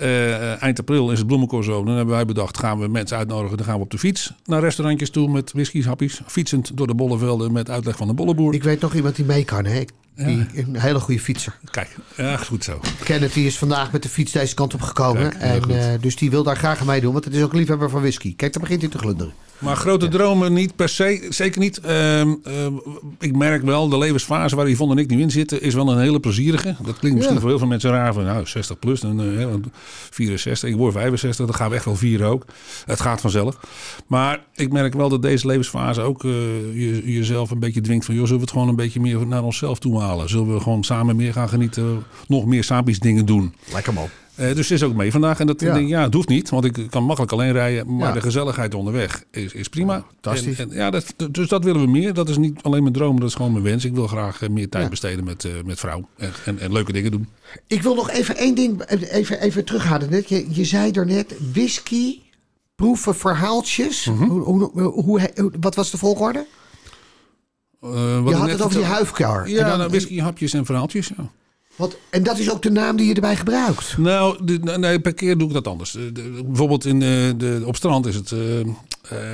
Eh, 0.00 0.62
eind 0.62 0.78
april 0.78 1.10
is 1.10 1.18
het 1.18 1.26
bloemencorso. 1.26 1.84
Dan 1.84 1.96
hebben 1.96 2.14
wij 2.14 2.24
bedacht, 2.24 2.58
gaan 2.58 2.78
we 2.78 2.88
mensen 2.88 3.16
uitnodigen. 3.16 3.56
Dan 3.56 3.66
gaan 3.66 3.76
we 3.76 3.82
op 3.82 3.90
de 3.90 3.98
fiets 3.98 4.32
naar 4.44 4.60
restaurantjes 4.60 5.10
toe 5.10 5.28
met 5.30 5.52
whisky's, 5.52 5.84
hapjes. 5.86 6.20
Fietsend 6.26 6.76
door 6.76 6.86
de 6.86 6.94
bollevelden 6.94 7.52
met 7.52 7.70
uitleg 7.70 7.96
van 7.96 8.06
de 8.06 8.14
bolleboer. 8.14 8.54
Ik 8.54 8.62
weet 8.62 8.80
nog 8.80 8.94
iemand 8.94 9.16
die 9.16 9.24
mee 9.24 9.44
kan, 9.44 9.64
hè? 9.64 9.82
Die, 10.16 10.46
Een 10.54 10.76
hele 10.80 11.00
goede 11.00 11.20
fietser. 11.20 11.58
Kijk, 11.70 11.96
ja, 12.16 12.36
goed 12.36 12.64
zo. 12.64 12.80
Kenneth 13.04 13.32
die 13.34 13.46
is 13.46 13.58
vandaag 13.58 13.92
met 13.92 14.02
de 14.02 14.08
fiets 14.08 14.32
deze 14.32 14.54
kant 14.54 14.74
op 14.74 14.80
gekomen. 14.80 15.38
Kijk, 15.38 15.66
en, 15.66 15.92
eh, 15.92 16.00
dus 16.00 16.16
die 16.16 16.30
wil 16.30 16.42
daar 16.42 16.56
graag 16.56 16.80
aan 16.80 16.86
meedoen, 16.86 17.12
want 17.12 17.24
het 17.24 17.34
is 17.34 17.42
ook 17.42 17.52
liefhebber 17.52 17.90
van 17.90 18.00
whisky. 18.00 18.36
Kijk, 18.36 18.52
daar 18.52 18.62
begint 18.62 18.80
hij 18.80 18.90
te 18.90 18.98
glunderen. 18.98 19.32
Maar 19.58 19.76
grote 19.76 20.08
dromen 20.08 20.52
niet 20.52 20.76
per 20.76 20.88
se, 20.88 21.26
zeker 21.28 21.60
niet. 21.60 21.78
Ehm, 21.80 22.34
ehm, 22.44 22.72
ik 23.18 23.36
merk 23.36 23.62
wel, 23.62 23.88
de 23.88 23.98
levensfase 23.98 24.56
waar 24.56 24.68
Yvonne 24.70 24.94
en 24.94 25.00
ik 25.00 25.10
nu 25.10 25.20
in 25.20 25.30
zitten, 25.30 25.62
is 25.62 25.74
wel 25.74 25.88
een 25.92 25.98
hele 26.00 26.20
plezierige. 26.20 26.76
Dat 26.82 26.98
klinkt 26.98 27.16
misschien 27.16 27.34
Ja. 27.34 27.40
voor 27.40 27.48
heel 27.50 27.58
veel 27.58 27.68
mensen 27.68 27.90
raar. 27.90 28.12
Van, 28.12 28.24
nou, 28.24 28.46
60 28.46 28.78
plus, 28.78 29.00
dan, 29.00 29.16
want 29.50 29.66
64, 30.10 30.68
ik 30.68 30.76
word 30.76 30.92
65, 30.92 31.46
dan 31.46 31.54
gaan 31.54 31.70
we 31.70 31.76
echt 31.76 31.84
wel 31.84 31.96
vieren 31.96 32.28
ook. 32.28 32.44
Het 32.84 33.00
gaat 33.00 33.20
vanzelf. 33.20 33.56
Maar 34.06 34.44
ik 34.54 34.72
merk 34.72 34.94
wel 34.94 35.08
dat 35.08 35.22
deze 35.22 35.46
levensfase 35.46 36.00
ook 36.00 36.24
eh, 36.24 36.30
je, 36.74 37.12
jezelf 37.12 37.50
een 37.50 37.58
beetje 37.58 37.80
dwingt 37.80 38.04
van, 38.04 38.14
joh, 38.14 38.24
zullen 38.24 38.38
we 38.38 38.44
het 38.44 38.52
gewoon 38.52 38.68
een 38.68 38.76
beetje 38.76 39.00
meer 39.00 39.26
naar 39.26 39.42
onszelf 39.42 39.78
toe 39.78 40.00
halen? 40.00 40.28
Zullen 40.28 40.54
we 40.54 40.60
gewoon 40.60 40.84
samen 40.84 41.16
meer 41.16 41.32
gaan 41.32 41.48
genieten, 41.48 42.04
nog 42.28 42.46
meer 42.46 42.64
sapi's 42.64 42.98
dingen 42.98 43.26
doen? 43.26 43.54
Lekker 43.72 43.92
man. 43.92 44.08
Eh, 44.40 44.54
dus 44.54 44.70
is 44.70 44.82
ook 44.82 44.94
mee 44.94 45.10
vandaag. 45.12 45.40
En 45.40 45.46
dat 45.46 45.60
Ja. 45.60 45.68
ik 45.68 45.74
denk 45.74 45.88
ja, 45.88 46.02
het 46.02 46.14
hoeft 46.14 46.28
niet, 46.28 46.50
want 46.50 46.64
ik 46.64 46.86
kan 46.90 47.04
makkelijk 47.04 47.32
alleen 47.32 47.52
rijden. 47.52 47.96
Maar 47.96 48.08
Ja. 48.08 48.14
de 48.14 48.20
gezelligheid 48.20 48.74
onderweg 48.74 49.24
is, 49.30 49.52
is 49.52 49.68
prima. 49.68 50.04
fantastisch. 50.12 50.58
En, 50.58 50.70
en 50.70 50.76
ja, 50.76 50.90
dat, 50.90 51.14
dus 51.30 51.48
dat 51.48 51.64
willen 51.64 51.80
we 51.80 51.86
meer. 51.86 52.14
Dat 52.14 52.28
is 52.28 52.36
niet 52.36 52.62
alleen 52.62 52.82
mijn 52.82 52.94
droom, 52.94 53.20
dat 53.20 53.28
is 53.28 53.34
gewoon 53.34 53.52
mijn 53.52 53.64
wens. 53.64 53.84
Ik 53.84 53.94
wil 53.94 54.06
graag 54.06 54.42
eh, 54.42 54.48
meer 54.48 54.68
tijd 54.68 54.84
Ja. 54.84 54.90
besteden 54.90 55.24
met, 55.24 55.44
eh, 55.44 55.50
met 55.64 55.78
vrouw 55.78 56.08
en, 56.16 56.32
en, 56.44 56.58
en 56.58 56.72
leuke 56.72 56.92
dingen 56.92 57.10
doen. 57.10 57.28
Ik 57.66 57.82
wil 57.82 57.94
nog 57.94 58.10
even 58.10 58.36
één 58.36 58.54
ding 58.54 58.84
even, 58.88 59.40
even 59.40 59.64
terughalen. 59.64 60.10
Net, 60.10 60.28
je, 60.28 60.46
je 60.48 60.64
zei 60.64 60.90
er 60.90 61.06
net 61.06 61.34
whisky, 61.52 62.18
proeven, 62.74 63.14
verhaaltjes. 63.16 64.04
Mhm. 64.04 64.24
hoe, 64.24 64.40
hoe, 64.40 64.70
hoe, 64.72 65.30
hoe- 65.34 65.52
wat 65.60 65.74
was 65.74 65.90
de 65.90 65.98
volgorde? 65.98 66.46
Wat 67.80 68.28
je 68.28 68.34
had 68.34 68.50
het 68.50 68.62
over 68.62 68.76
die 68.76 68.84
huifkar. 68.86 69.48
Ja, 69.48 69.58
en, 69.62 69.66
dan- 69.68 69.78
nou, 69.78 69.90
whisky, 69.90 70.18
hapjes 70.20 70.52
en 70.52 70.64
verhaaltjes. 70.64 71.10
Ja. 71.16 71.30
Wat, 71.80 71.96
en 72.10 72.22
dat 72.22 72.38
is 72.38 72.50
ook 72.50 72.62
de 72.62 72.70
naam 72.70 72.96
die 72.96 73.06
je 73.06 73.14
erbij 73.14 73.36
gebruikt. 73.36 73.98
Nou, 73.98 74.44
de- 74.44 74.78
nee, 74.78 75.00
per 75.00 75.14
keer 75.14 75.38
doe 75.38 75.48
ik 75.48 75.54
dat 75.54 75.66
anders. 75.66 75.90
De- 75.92 76.42
bijvoorbeeld 76.46 76.84
in, 76.84 77.02
eh, 77.02 77.08
de, 77.36 77.62
op 77.64 77.76
strand 77.76 78.06
is 78.06 78.14
het 78.14 78.32
eh, 78.32 78.60
eh, 78.60 78.66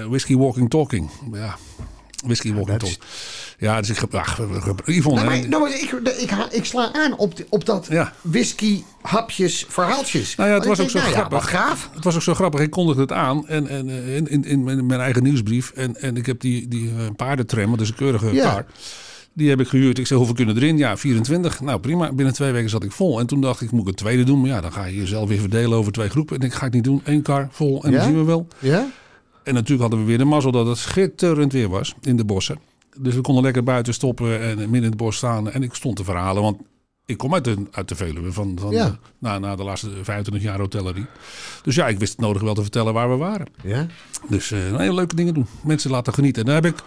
whisky 0.08 0.36
walking 0.36 0.70
talking. 0.70 1.10
Ja, 1.32 1.56
whisky 2.26 2.52
walking 2.54 2.82
is- 2.82 2.88
talking. 2.88 2.98
Ja, 3.58 3.80
dus 3.80 3.90
ik. 3.90 4.14
Ach, 4.14 4.40
Yvonne, 4.84 5.20
Nou, 5.24 5.38
maar, 5.38 5.48
nou, 5.48 5.62
maar 5.62 5.70
ik, 5.72 5.90
ik, 6.20 6.30
ik 6.50 6.64
sla 6.64 6.92
aan 6.92 7.16
op, 7.18 7.32
op 7.48 7.64
dat 7.64 7.86
Ja. 7.90 8.12
whisky, 8.22 8.82
hapjes, 9.02 9.64
verhaaltjes. 9.68 10.34
Nou 10.36 10.48
ja, 10.50 10.54
het 10.56 10.64
was 10.66 10.80
ook 10.80 10.90
zo 10.90 10.98
nou 10.98 11.10
ja, 11.10 11.16
grappig. 11.16 11.38
wat 11.40 11.48
gaaf. 11.48 11.90
Het 11.94 12.04
was 12.04 12.14
ook 12.14 12.22
zo 12.22 12.34
grappig. 12.34 12.60
Ik 12.60 12.70
kondigde 12.70 13.00
het 13.00 13.12
aan 13.12 13.48
en, 13.48 13.68
en, 13.68 13.88
in, 13.88 14.28
in, 14.28 14.44
in 14.44 14.86
mijn, 14.86 15.00
eigen 15.00 15.22
nieuwsbrief. 15.22 15.70
En, 15.70 16.00
en 16.00 16.16
ik 16.16 16.26
heb 16.26 16.40
die, 16.40 16.68
die 16.68 16.92
paardentram, 17.16 17.70
dat 17.70 17.80
is 17.80 17.88
een 17.88 17.94
keurige 17.94 18.32
Ja. 18.32 18.66
Die 19.36 19.48
heb 19.48 19.60
ik 19.60 19.68
gehuurd. 19.68 19.98
Ik 19.98 20.06
zei, 20.06 20.18
hoeveel 20.18 20.36
kunnen 20.36 20.56
erin? 20.56 20.78
Ja, 20.78 20.96
24. 20.96 21.60
Nou, 21.60 21.80
prima. 21.80 22.12
Binnen 22.12 22.34
twee 22.34 22.52
weken 22.52 22.70
zat 22.70 22.84
ik 22.84 22.92
vol. 22.92 23.18
En 23.20 23.26
toen 23.26 23.40
dacht 23.40 23.60
ik, 23.60 23.70
moet 23.70 23.80
ik 23.82 23.88
een 23.88 23.94
tweede 23.94 24.22
doen? 24.24 24.40
Maar 24.40 24.48
ja, 24.50 24.60
dan 24.60 24.72
ga 24.72 24.84
je 24.84 24.96
jezelf 24.96 25.28
weer 25.28 25.38
verdelen 25.40 25.78
over 25.78 25.92
twee 25.92 26.08
groepen. 26.08 26.38
En 26.38 26.46
ik 26.46 26.52
ga 26.54 26.66
ik 26.66 26.72
niet 26.72 26.84
doen. 26.84 27.00
Eén 27.04 27.22
kar 27.22 27.48
vol 27.50 27.84
en 27.84 27.90
Ja? 27.90 27.96
dan 27.96 28.06
zien 28.06 28.16
we 28.18 28.24
wel. 28.24 28.48
Ja? 28.58 28.88
En 29.42 29.54
natuurlijk 29.54 29.80
hadden 29.80 29.98
we 30.00 30.04
weer 30.06 30.18
de 30.18 30.24
mazzel 30.24 30.50
dat 30.52 30.66
het 30.66 30.78
schitterend 30.78 31.52
weer 31.52 31.68
was 31.68 31.94
in 32.02 32.16
de 32.16 32.24
bossen. 32.24 32.58
Dus 32.98 33.14
we 33.14 33.20
konden 33.20 33.42
lekker 33.42 33.62
buiten 33.62 33.94
stoppen 33.94 34.40
en 34.40 34.56
midden 34.56 34.74
in 34.82 34.82
het 34.82 34.96
bos 34.96 35.16
staan. 35.16 35.50
En 35.50 35.62
ik 35.62 35.74
stond 35.74 35.96
te 35.96 36.04
verhalen, 36.04 36.42
want 36.42 36.56
ik 37.06 37.16
kom 37.18 37.34
uit 37.34 37.44
de, 37.44 37.56
uit 37.70 37.88
de 37.88 37.94
Veluwe 37.96 38.32
van, 38.32 38.56
van 38.60 38.70
Ja. 38.72 38.98
na, 39.18 39.38
na 39.38 39.56
de 39.56 39.62
laatste 39.64 39.90
25 40.02 40.42
jaar 40.42 40.58
hotellerie. 40.58 41.06
Dus 41.62 41.74
ja, 41.74 41.88
ik 41.88 41.98
wist 41.98 42.12
het 42.12 42.20
nodig 42.20 42.42
wel 42.42 42.54
te 42.54 42.62
vertellen 42.62 42.92
waar 42.94 43.10
we 43.10 43.16
waren. 43.16 43.46
Ja? 43.62 43.86
Dus 44.28 44.50
hele 44.50 44.94
leuke 44.94 45.14
dingen 45.16 45.34
doen. 45.34 45.46
Mensen 45.64 45.90
laten 45.90 46.14
genieten. 46.14 46.42
En 46.42 46.46
daar 46.52 46.62
heb 46.62 46.72
ik, 46.72 46.82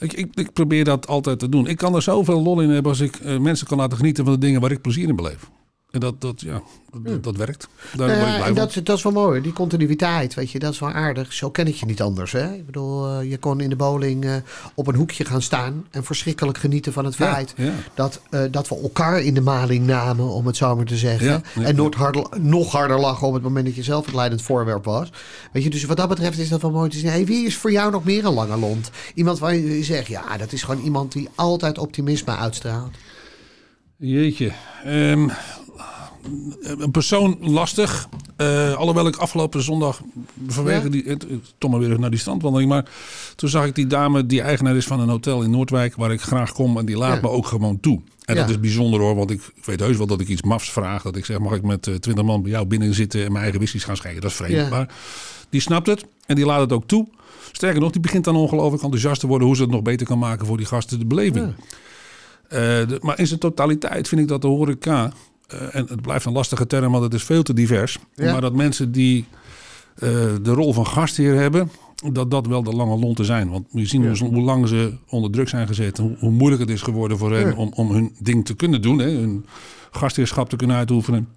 ik, 0.00 0.12
ik, 0.34 0.52
probeer 0.52 0.84
dat 0.84 1.06
altijd 1.06 1.38
te 1.38 1.48
doen. 1.48 1.66
Ik 1.66 1.76
kan 1.76 1.94
er 1.94 2.02
zoveel 2.02 2.42
lol 2.42 2.60
in 2.60 2.70
hebben 2.70 2.90
als 2.90 3.00
ik 3.00 3.16
eh, 3.16 3.38
mensen 3.38 3.66
kan 3.66 3.78
laten 3.78 3.96
genieten 3.96 4.24
van 4.24 4.32
de 4.32 4.40
dingen 4.40 4.60
waar 4.60 4.70
ik 4.70 4.80
plezier 4.80 5.08
in 5.08 5.16
beleef. 5.16 5.50
En 5.90 6.00
dat, 6.00 6.20
dat, 6.20 6.40
ja, 6.40 6.62
dat, 7.02 7.24
dat 7.24 7.36
werkt. 7.36 7.68
Daar 7.96 8.08
Nou 8.08 8.20
ja, 8.20 8.36
en 8.36 8.44
van. 8.44 8.54
dat, 8.54 8.80
dat 8.82 8.96
is 8.96 9.02
wel 9.02 9.12
mooi, 9.12 9.40
die 9.40 9.52
continuïteit, 9.52 10.34
weet 10.34 10.50
je, 10.50 10.58
dat 10.58 10.72
is 10.72 10.78
wel 10.78 10.90
aardig. 10.90 11.32
Zo 11.32 11.50
ken 11.50 11.66
ik 11.66 11.74
je 11.74 11.86
niet 11.86 12.02
anders, 12.02 12.32
hè? 12.32 12.54
Ik 12.54 12.66
bedoel, 12.66 13.08
eh, 13.08 13.30
je 13.30 13.38
kon 13.38 13.60
in 13.60 13.68
de 13.68 13.76
bowling 13.76 14.24
eh, 14.24 14.34
op 14.74 14.86
een 14.86 14.94
hoekje 14.94 15.24
gaan 15.24 15.42
staan 15.42 15.86
en 15.90 16.04
verschrikkelijk 16.04 16.58
genieten 16.58 16.92
van 16.92 17.04
het 17.04 17.14
feit 17.14 17.54
ja. 17.56 17.72
dat, 17.94 18.20
eh, 18.30 18.42
dat 18.50 18.68
we 18.68 18.80
elkaar 18.82 19.20
in 19.20 19.34
de 19.34 19.40
maling 19.40 19.86
namen, 19.86 20.28
om 20.28 20.46
het 20.46 20.56
zo 20.56 20.76
maar 20.76 20.84
te 20.84 20.96
zeggen. 20.96 21.42
En 21.62 21.76
nog 21.76 21.94
harder, 21.94 22.26
nog 22.40 22.72
harder 22.72 23.00
lachen 23.00 23.26
op 23.26 23.34
het 23.34 23.42
moment 23.42 23.66
dat 23.66 23.74
je 23.74 23.82
zelf 23.82 24.06
het 24.06 24.14
leidend 24.14 24.42
voorwerp 24.42 24.84
was. 24.84 25.12
Weet 25.52 25.62
je, 25.62 25.70
dus 25.70 25.84
wat 25.84 25.96
dat 25.96 26.08
betreft 26.08 26.38
is 26.38 26.48
dat 26.48 26.62
wel 26.62 26.70
mooi 26.70 26.90
te 26.90 26.98
zien. 26.98 27.10
Hey, 27.10 27.26
wie 27.26 27.46
is 27.46 27.56
voor 27.56 27.72
jou 27.72 27.90
nog 27.90 28.04
meer 28.04 28.24
een 28.24 28.34
lange 28.34 28.56
lont? 28.56 28.90
Iemand 29.14 29.38
waar 29.38 29.54
je 29.54 29.84
zegt, 29.84 30.06
ja, 30.06 30.36
dat 30.36 30.52
is 30.52 30.62
gewoon 30.62 30.82
iemand 30.82 31.12
die 31.12 31.28
altijd 31.34 31.78
optimisme 31.78 32.36
uitstraalt. 32.36 32.94
Jeetje. 34.02 34.52
Ehm, 34.84 35.28
een 36.62 36.90
persoon 36.90 37.36
lastig. 37.40 38.08
Eh, 38.36 38.74
alhoewel 38.74 39.06
ik 39.06 39.16
afgelopen 39.16 39.62
zondag 39.62 40.00
vanwege 40.46 40.82
Ja? 40.82 40.88
die... 40.88 41.02
Het, 41.06 41.22
het- 41.22 41.54
toch 41.58 41.70
maar 41.70 41.80
weer 41.80 41.98
naar 42.00 42.10
die 42.10 42.18
strandwandeling. 42.18 42.70
Maar 42.70 42.84
toen 43.36 43.48
zag 43.48 43.66
ik 43.66 43.74
die 43.74 43.86
dame 43.86 44.26
die 44.26 44.40
eigenaar 44.42 44.76
is 44.76 44.86
van 44.86 45.00
een 45.00 45.08
hotel 45.08 45.42
in 45.42 45.50
Noordwijk... 45.50 45.96
waar 45.96 46.12
ik 46.12 46.20
graag 46.20 46.52
kom 46.52 46.78
en 46.78 46.86
die 46.86 46.96
laat 46.96 47.14
Ja. 47.14 47.20
me 47.20 47.28
ook 47.28 47.46
gewoon 47.46 47.80
toe. 47.80 48.00
En 48.24 48.34
Ja. 48.34 48.40
dat 48.40 48.50
is 48.50 48.60
bijzonder 48.60 49.00
hoor, 49.00 49.14
want 49.14 49.30
ik, 49.30 49.42
ik 49.54 49.64
weet 49.64 49.80
heus 49.80 49.96
wel 49.96 50.06
dat 50.06 50.20
ik 50.20 50.28
iets 50.28 50.42
mafs 50.42 50.70
vraag. 50.70 51.02
Dat 51.02 51.16
ik 51.16 51.24
zeg, 51.24 51.38
mag 51.38 51.52
ik 51.54 51.62
met 51.62 51.86
eh, 51.86 51.94
twintig 51.94 52.24
man 52.24 52.42
bij 52.42 52.50
jou 52.50 52.66
binnen 52.66 52.94
zitten... 52.94 53.20
en 53.20 53.28
mijn 53.28 53.42
eigen 53.42 53.58
whiskies 53.60 53.84
gaan 53.84 53.96
schenken. 53.96 54.20
Dat 54.20 54.30
is 54.30 54.36
vreemd. 54.36 54.70
Maar 54.70 54.88
die 55.50 55.60
snapt 55.60 55.86
het 55.86 56.04
en 56.26 56.34
die 56.34 56.44
laat 56.46 56.60
het 56.60 56.72
ook 56.72 56.86
toe. 56.86 57.06
Sterker 57.52 57.80
nog, 57.80 57.90
die 57.92 58.00
begint 58.00 58.24
dan 58.24 58.36
ongelooflijk 58.36 58.82
enthousiast 58.82 59.20
te 59.20 59.26
worden... 59.26 59.46
hoe 59.46 59.56
ze 59.56 59.62
het 59.62 59.70
nog 59.70 59.82
beter 59.82 60.06
kan 60.06 60.18
maken 60.18 60.46
voor 60.46 60.56
die 60.56 60.66
gasten, 60.66 60.98
de 60.98 61.04
beleving. 61.06 61.54
Eh, 62.48 62.58
de- 62.58 62.98
maar 63.00 63.18
in 63.18 63.26
zijn 63.26 63.40
totaliteit 63.40 64.08
vind 64.08 64.20
ik 64.20 64.28
dat 64.28 64.42
de 64.42 64.48
horeca... 64.48 65.12
eh, 65.50 65.74
en 65.74 65.86
het 65.88 66.00
blijft 66.02 66.24
een 66.24 66.32
lastige 66.32 66.66
term, 66.66 66.92
want 66.92 67.04
het 67.04 67.14
is 67.14 67.22
veel 67.24 67.42
te 67.42 67.54
divers. 67.54 67.98
Ja. 68.14 68.32
Maar 68.32 68.40
dat 68.40 68.54
mensen 68.54 68.92
die 68.92 69.24
eh, 69.94 70.10
de 70.42 70.52
rol 70.52 70.72
van 70.72 70.86
gastheer 70.86 71.34
hebben... 71.34 71.70
dat 72.12 72.30
dat 72.30 72.46
wel 72.46 72.62
de 72.62 72.72
lange 72.76 72.96
lonten 72.98 73.24
zijn. 73.24 73.50
Want 73.50 73.66
je 73.70 73.86
ziet 73.86 74.18
hoe, 74.18 74.28
hoe 74.28 74.42
lang 74.42 74.68
ze 74.68 74.92
onder 75.08 75.30
druk 75.30 75.48
zijn 75.48 75.66
gezet... 75.66 75.98
hoe, 75.98 76.16
hoe 76.18 76.30
moeilijk 76.30 76.62
het 76.62 76.70
is 76.70 76.82
geworden 76.82 77.18
voor 77.18 77.32
hen 77.32 77.46
Ja. 77.46 77.54
om, 77.56 77.72
om 77.74 77.90
hun 77.92 78.16
ding 78.18 78.44
te 78.44 78.54
kunnen 78.54 78.82
doen. 78.82 78.98
Hè, 78.98 79.10
hun 79.10 79.46
gastheerschap 79.90 80.48
te 80.48 80.56
kunnen 80.56 80.76
uitoefenen. 80.76 81.28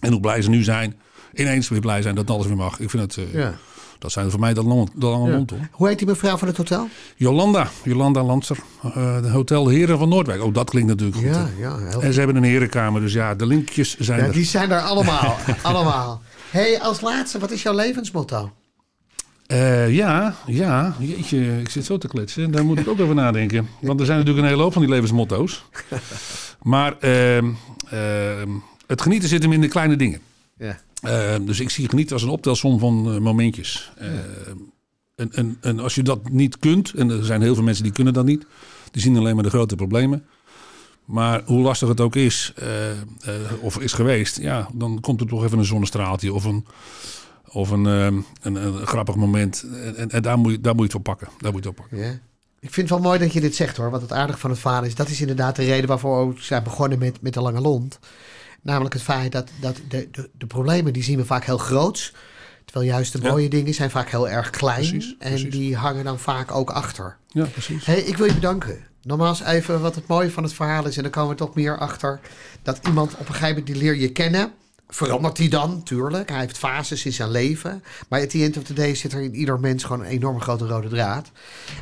En 0.00 0.12
hoe 0.12 0.20
blij 0.20 0.42
ze 0.42 0.50
nu 0.50 0.62
zijn. 0.62 0.96
Ineens 1.34 1.68
weer 1.68 1.80
blij 1.80 2.02
zijn 2.02 2.14
dat 2.14 2.30
alles 2.30 2.46
weer 2.46 2.56
mag. 2.56 2.80
Ik 2.80 2.90
vind 2.90 3.02
het... 3.02 3.16
eh, 3.26 3.34
Ja. 3.34 3.54
Dat 4.02 4.12
zijn 4.12 4.30
voor 4.30 4.40
mij 4.40 4.54
de 4.54 4.62
lange, 4.62 4.86
de 4.94 5.06
lange 5.06 5.30
lont 5.30 5.50
hoor. 5.50 5.58
Hoe 5.70 5.88
heet 5.88 5.98
die 5.98 6.06
mevrouw 6.06 6.36
van 6.36 6.48
het 6.48 6.56
hotel? 6.56 6.88
Jolanda, 7.16 7.68
Jolanda 7.84 8.22
Lanser, 8.22 8.56
eh, 8.82 9.22
de 9.22 9.28
Hotel 9.28 9.68
Heren 9.68 9.98
van 9.98 10.08
Noordwijk. 10.08 10.42
Oh, 10.42 10.54
dat 10.54 10.70
klinkt 10.70 10.88
natuurlijk 10.88 11.16
goed. 11.16 11.26
Ja, 11.26 11.48
ja, 11.58 11.78
heel 11.78 12.02
En 12.02 12.12
ze 12.12 12.18
hebben 12.18 12.36
een 12.36 12.42
herenkamer, 12.42 13.00
dus 13.00 13.12
ja, 13.12 13.34
de 13.34 13.46
linkjes 13.46 13.96
zijn 13.98 14.20
Ja, 14.20 14.26
er. 14.26 14.32
die 14.32 14.44
zijn 14.44 14.70
er 14.70 14.80
allemaal. 14.80 15.36
allemaal. 15.62 16.22
hey, 16.50 16.80
als 16.80 17.00
laatste, 17.00 17.38
wat 17.38 17.50
is 17.50 17.62
jouw 17.62 17.74
levensmotto? 17.74 18.50
Eh, 19.46 19.94
ja, 19.94 20.34
ja, 20.46 20.94
jeetje, 20.98 21.60
ik 21.60 21.68
zit 21.68 21.84
zo 21.84 21.98
te 21.98 22.08
kletsen. 22.08 22.50
Daar 22.50 22.64
moet 22.64 22.78
ik 22.78 22.88
ook 22.88 23.00
over 23.00 23.14
nadenken. 23.14 23.68
Want 23.80 24.00
er 24.00 24.06
zijn 24.06 24.18
natuurlijk 24.18 24.44
een 24.44 24.50
hele 24.50 24.62
hoop 24.62 24.72
van 24.72 24.82
die 24.82 24.90
levensmotto's. 24.90 25.64
Maar 26.62 26.98
ehm, 26.98 27.50
ehm, 27.90 28.48
het 28.86 29.02
genieten 29.02 29.28
zit 29.28 29.42
hem 29.42 29.52
in 29.52 29.60
de 29.60 29.68
kleine 29.68 29.96
dingen. 29.96 30.20
Ja. 30.58 30.78
Ehm, 31.02 31.44
dus 31.44 31.60
ik 31.60 31.70
zie 31.70 31.88
genieten 31.88 32.14
als 32.14 32.22
een 32.22 32.28
optelsom 32.28 32.78
van 32.78 33.14
eh, 33.14 33.18
momentjes. 33.18 33.92
Ehm, 33.98 34.56
en, 35.14 35.32
en, 35.32 35.56
en 35.60 35.80
als 35.80 35.94
je 35.94 36.02
dat 36.02 36.30
niet 36.30 36.58
kunt, 36.58 36.92
en 36.92 37.10
er 37.10 37.24
zijn 37.24 37.42
heel 37.42 37.54
veel 37.54 37.64
mensen 37.64 37.84
die 37.84 37.92
kunnen 37.92 38.12
dat 38.12 38.24
niet, 38.24 38.46
die 38.90 39.02
zien 39.02 39.16
alleen 39.16 39.34
maar 39.34 39.44
de 39.44 39.50
grote 39.50 39.76
problemen. 39.76 40.24
Maar 41.04 41.42
hoe 41.44 41.62
lastig 41.62 41.88
het 41.88 42.00
ook 42.00 42.16
is, 42.16 42.52
eh, 42.56 42.90
eh, 42.90 42.96
of 43.60 43.78
is 43.78 43.92
geweest, 43.92 44.38
ja, 44.38 44.68
dan 44.72 45.00
komt 45.00 45.20
er 45.20 45.26
toch 45.26 45.44
even 45.44 45.58
een 45.58 45.64
zonnestraaltje 45.64 46.32
of 46.32 46.44
een, 46.44 46.66
of 47.48 47.70
een, 47.70 47.86
eh, 47.86 48.06
een, 48.40 48.54
een 48.54 48.86
grappig 48.86 49.14
moment. 49.14 49.64
En, 49.72 49.96
en, 49.96 50.10
en 50.10 50.22
daar, 50.22 50.38
moet 50.38 50.52
je, 50.52 50.60
daar 50.60 50.74
moet 50.74 50.90
je 50.90 50.96
het 50.96 51.04
voor 51.04 51.16
pakken. 51.16 51.28
Daar 51.38 51.52
moet 51.52 51.64
je 51.64 51.68
het 51.68 51.78
op 51.78 51.84
pakken. 51.84 52.06
Ja. 52.06 52.18
Ik 52.60 52.72
vind 52.72 52.88
het 52.88 52.98
wel 52.98 53.08
mooi 53.08 53.18
dat 53.18 53.32
je 53.32 53.40
dit 53.40 53.54
zegt 53.54 53.76
hoor. 53.76 53.90
Want 53.90 54.02
het 54.02 54.12
aardige 54.12 54.38
van 54.38 54.50
het 54.50 54.58
verhaal 54.58 54.84
is, 54.84 54.94
dat 54.94 55.08
is 55.08 55.20
inderdaad 55.20 55.56
de 55.56 55.64
reden 55.64 55.88
waarvoor 55.88 56.34
we 56.34 56.40
zijn 56.40 56.62
begonnen 56.62 56.98
met, 56.98 57.20
met 57.20 57.34
de 57.34 57.40
lange 57.40 57.60
lont. 57.60 57.98
Namelijk 58.62 58.94
het 58.94 59.02
feit 59.02 59.32
dat, 59.32 59.48
dat 59.60 59.80
de, 59.88 60.08
de, 60.10 60.30
de 60.38 60.46
problemen 60.46 60.92
die 60.92 61.02
zien 61.02 61.16
we 61.18 61.24
vaak 61.24 61.44
heel 61.44 61.58
groots. 61.58 62.12
Terwijl 62.64 62.90
juist 62.92 63.12
de 63.12 63.18
Ja. 63.22 63.28
mooie 63.30 63.48
dingen 63.48 63.74
zijn 63.74 63.90
vaak 63.90 64.10
heel 64.10 64.28
erg 64.28 64.50
klein. 64.50 64.88
Precies, 64.88 65.14
en 65.18 65.50
die 65.50 65.76
hangen 65.76 66.04
dan 66.04 66.18
vaak 66.18 66.54
ook 66.54 66.70
achter. 66.70 67.16
Ja, 67.28 67.44
precies. 67.44 67.86
Hey, 67.86 68.00
ik 68.00 68.16
wil 68.16 68.26
je 68.26 68.34
bedanken. 68.34 68.86
Nogmaals 69.02 69.42
even 69.42 69.80
wat 69.80 69.94
het 69.94 70.06
mooie 70.06 70.30
van 70.30 70.42
het 70.42 70.52
verhaal 70.52 70.86
is. 70.86 70.96
En 70.96 71.02
dan 71.02 71.12
komen 71.12 71.30
we 71.30 71.36
toch 71.36 71.54
meer 71.54 71.78
achter 71.78 72.20
dat 72.62 72.80
iemand 72.86 73.12
op 73.12 73.18
een 73.18 73.26
gegeven 73.26 73.48
moment 73.48 73.66
die 73.66 73.76
leer 73.76 73.96
je 73.96 74.12
kennen. 74.12 74.52
Verandert 74.94 75.38
hij 75.38 75.48
dan, 75.48 75.82
tuurlijk. 75.82 76.30
Hij 76.30 76.40
heeft 76.40 76.58
fases 76.58 77.04
in 77.04 77.12
zijn 77.12 77.30
leven. 77.30 77.82
Maar 78.08 78.20
at 78.20 78.30
the 78.30 78.42
end 78.42 78.56
of 78.56 78.62
the 78.62 78.72
day 78.72 78.94
zit 78.94 79.12
er 79.12 79.22
in 79.22 79.34
ieder 79.34 79.60
mens 79.60 79.84
gewoon 79.84 80.00
een 80.00 80.10
enorme 80.10 80.40
grote 80.40 80.66
rode 80.66 80.88
draad. 80.88 81.30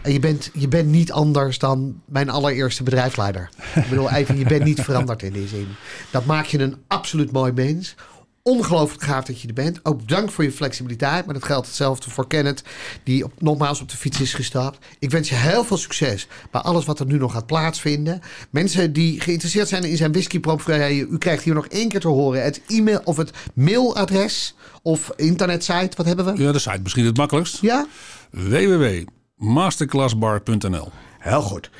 En 0.03 0.13
je 0.13 0.19
bent, 0.19 0.51
je 0.55 0.69
bent 0.69 0.89
niet 0.89 1.13
anders 1.13 1.59
dan 1.59 2.01
mijn 2.05 2.31
allereerste 2.31 2.83
bedrijfsleider. 2.83 3.51
Ik 3.75 3.89
bedoel, 3.89 4.11
even, 4.11 4.39
je 4.39 4.45
bent 4.45 4.65
niet 4.65 4.81
veranderd 4.81 5.23
in 5.23 5.33
die 5.33 5.49
zin. 5.49 5.69
Dat 6.11 6.25
maakt 6.25 6.51
je 6.51 6.59
een 6.59 6.77
absoluut 6.87 7.33
mooi 7.33 7.53
mens. 7.53 7.95
Ongelooflijk 8.43 9.03
gaaf 9.03 9.25
dat 9.25 9.41
je 9.41 9.49
er 9.49 9.55
bent. 9.55 9.81
Ook 9.83 9.99
bedankt 9.99 10.33
voor 10.33 10.45
je 10.45 10.53
flexibiliteit. 10.53 11.25
Maar 11.25 11.35
dat 11.35 11.45
geldt 11.45 11.67
hetzelfde 11.67 12.11
voor 12.11 12.27
Kenneth, 12.27 12.63
die 13.05 13.25
op, 13.25 13.33
nogmaals 13.39 13.81
op 13.81 13.89
de 13.89 13.97
fiets 13.97 14.21
is 14.21 14.35
gestapt. 14.35 14.87
Ik 14.99 15.11
wens 15.11 15.29
je 15.29 15.35
heel 15.35 15.65
veel 15.65 15.77
succes 15.77 16.29
bij 16.51 16.61
alles 16.61 16.85
wat 16.85 17.01
er 17.01 17.07
nu 17.07 17.19
nog 17.19 17.33
gaat 17.33 17.47
plaatsvinden. 17.47 18.21
Mensen 18.51 18.93
die 18.93 19.21
geïnteresseerd 19.21 19.69
zijn 19.69 19.85
in 19.85 19.97
zijn 19.97 20.13
whiskyproeverij, 20.13 20.99
u 20.99 21.19
krijgt 21.19 21.45
hier 21.45 21.55
nog 21.55 21.67
één 21.67 21.89
keer 21.89 22.01
te 22.01 22.09
horen 22.09 22.43
het 22.43 22.61
e-mail 22.67 23.01
of 23.05 23.17
het 23.17 23.31
mailadres 23.55 24.55
of 24.83 25.13
internetsite. 25.17 25.97
Wat 25.97 26.07
hebben 26.07 26.25
we? 26.25 26.43
Ja, 26.43 26.53
de 26.53 26.59
site 26.59 26.81
misschien 26.83 27.05
het 27.05 27.17
makkelijkst. 27.17 27.61
Ja? 27.61 27.87
www.masterclassbar.nl 28.31 30.89
Heel 31.19 31.43
goed. 31.43 31.71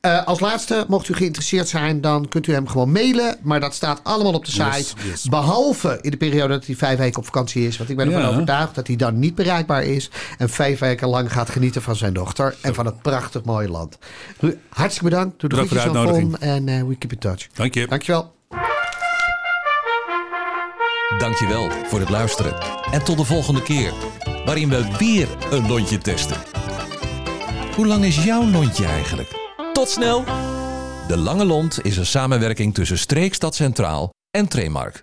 Eh, 0.00 0.24
als 0.26 0.40
laatste, 0.40 0.84
mocht 0.88 1.08
u 1.08 1.14
geïnteresseerd 1.14 1.68
zijn, 1.68 2.00
dan 2.00 2.28
kunt 2.28 2.46
u 2.46 2.52
hem 2.52 2.68
gewoon 2.68 2.92
mailen. 2.92 3.36
Maar 3.42 3.60
dat 3.60 3.74
staat 3.74 4.00
allemaal 4.02 4.32
op 4.32 4.44
de 4.44 4.50
site. 4.50 4.64
Yes, 4.76 4.94
yes. 5.10 5.24
Behalve 5.24 5.98
in 6.00 6.10
de 6.10 6.16
periode 6.16 6.48
dat 6.54 6.66
hij 6.66 6.74
vijf 6.74 6.98
weken 6.98 7.18
op 7.18 7.24
vakantie 7.24 7.66
is. 7.66 7.76
Want 7.78 7.90
ik 7.90 7.96
ben 7.96 8.06
ervan 8.06 8.22
Ja. 8.22 8.28
overtuigd 8.28 8.74
dat 8.74 8.86
hij 8.86 8.96
dan 8.96 9.18
niet 9.18 9.34
bereikbaar 9.34 9.84
is. 9.84 10.10
En 10.38 10.48
vijf 10.50 10.78
weken 10.78 11.08
lang 11.08 11.32
gaat 11.32 11.50
genieten 11.50 11.82
van 11.82 11.96
zijn 11.96 12.12
dochter. 12.12 12.56
En 12.60 12.74
van 12.74 12.86
het 12.86 13.02
prachtig 13.02 13.44
mooie 13.44 13.68
land. 13.68 13.98
Ru- 14.38 14.58
Hartstikke 14.68 15.10
bedankt. 15.10 15.40
Doe 15.40 15.48
de 15.48 15.56
groetjes 15.56 15.82
aan 15.82 16.08
Von. 16.08 16.36
En 16.38 16.68
eh, 16.68 16.82
we 16.82 16.96
keep 16.96 17.12
in 17.12 17.18
touch. 17.18 17.46
Dank 17.54 17.74
je. 17.74 17.86
Dankjewel. 17.86 18.32
Dankjewel 21.18 21.68
voor 21.88 22.00
het 22.00 22.08
luisteren. 22.10 22.54
En 22.92 23.04
tot 23.04 23.16
de 23.16 23.24
volgende 23.24 23.62
keer, 23.62 23.92
waarin 24.44 24.68
we 24.68 24.84
weer 24.98 25.28
een 25.50 25.66
lontje 25.68 25.98
testen. 25.98 26.36
Hoe 27.76 27.86
lang 27.86 28.04
is 28.04 28.24
jouw 28.24 28.44
lontje 28.50 28.84
eigenlijk? 28.86 29.39
Tot 29.80 29.90
snel! 29.90 30.24
De 31.08 31.16
Lange 31.16 31.44
Lont 31.44 31.82
is 31.82 31.96
een 31.96 32.06
samenwerking 32.06 32.74
tussen 32.74 32.98
Streekstad 32.98 33.54
Centraal 33.54 34.10
en 34.30 34.48
Tremark. 34.48 34.98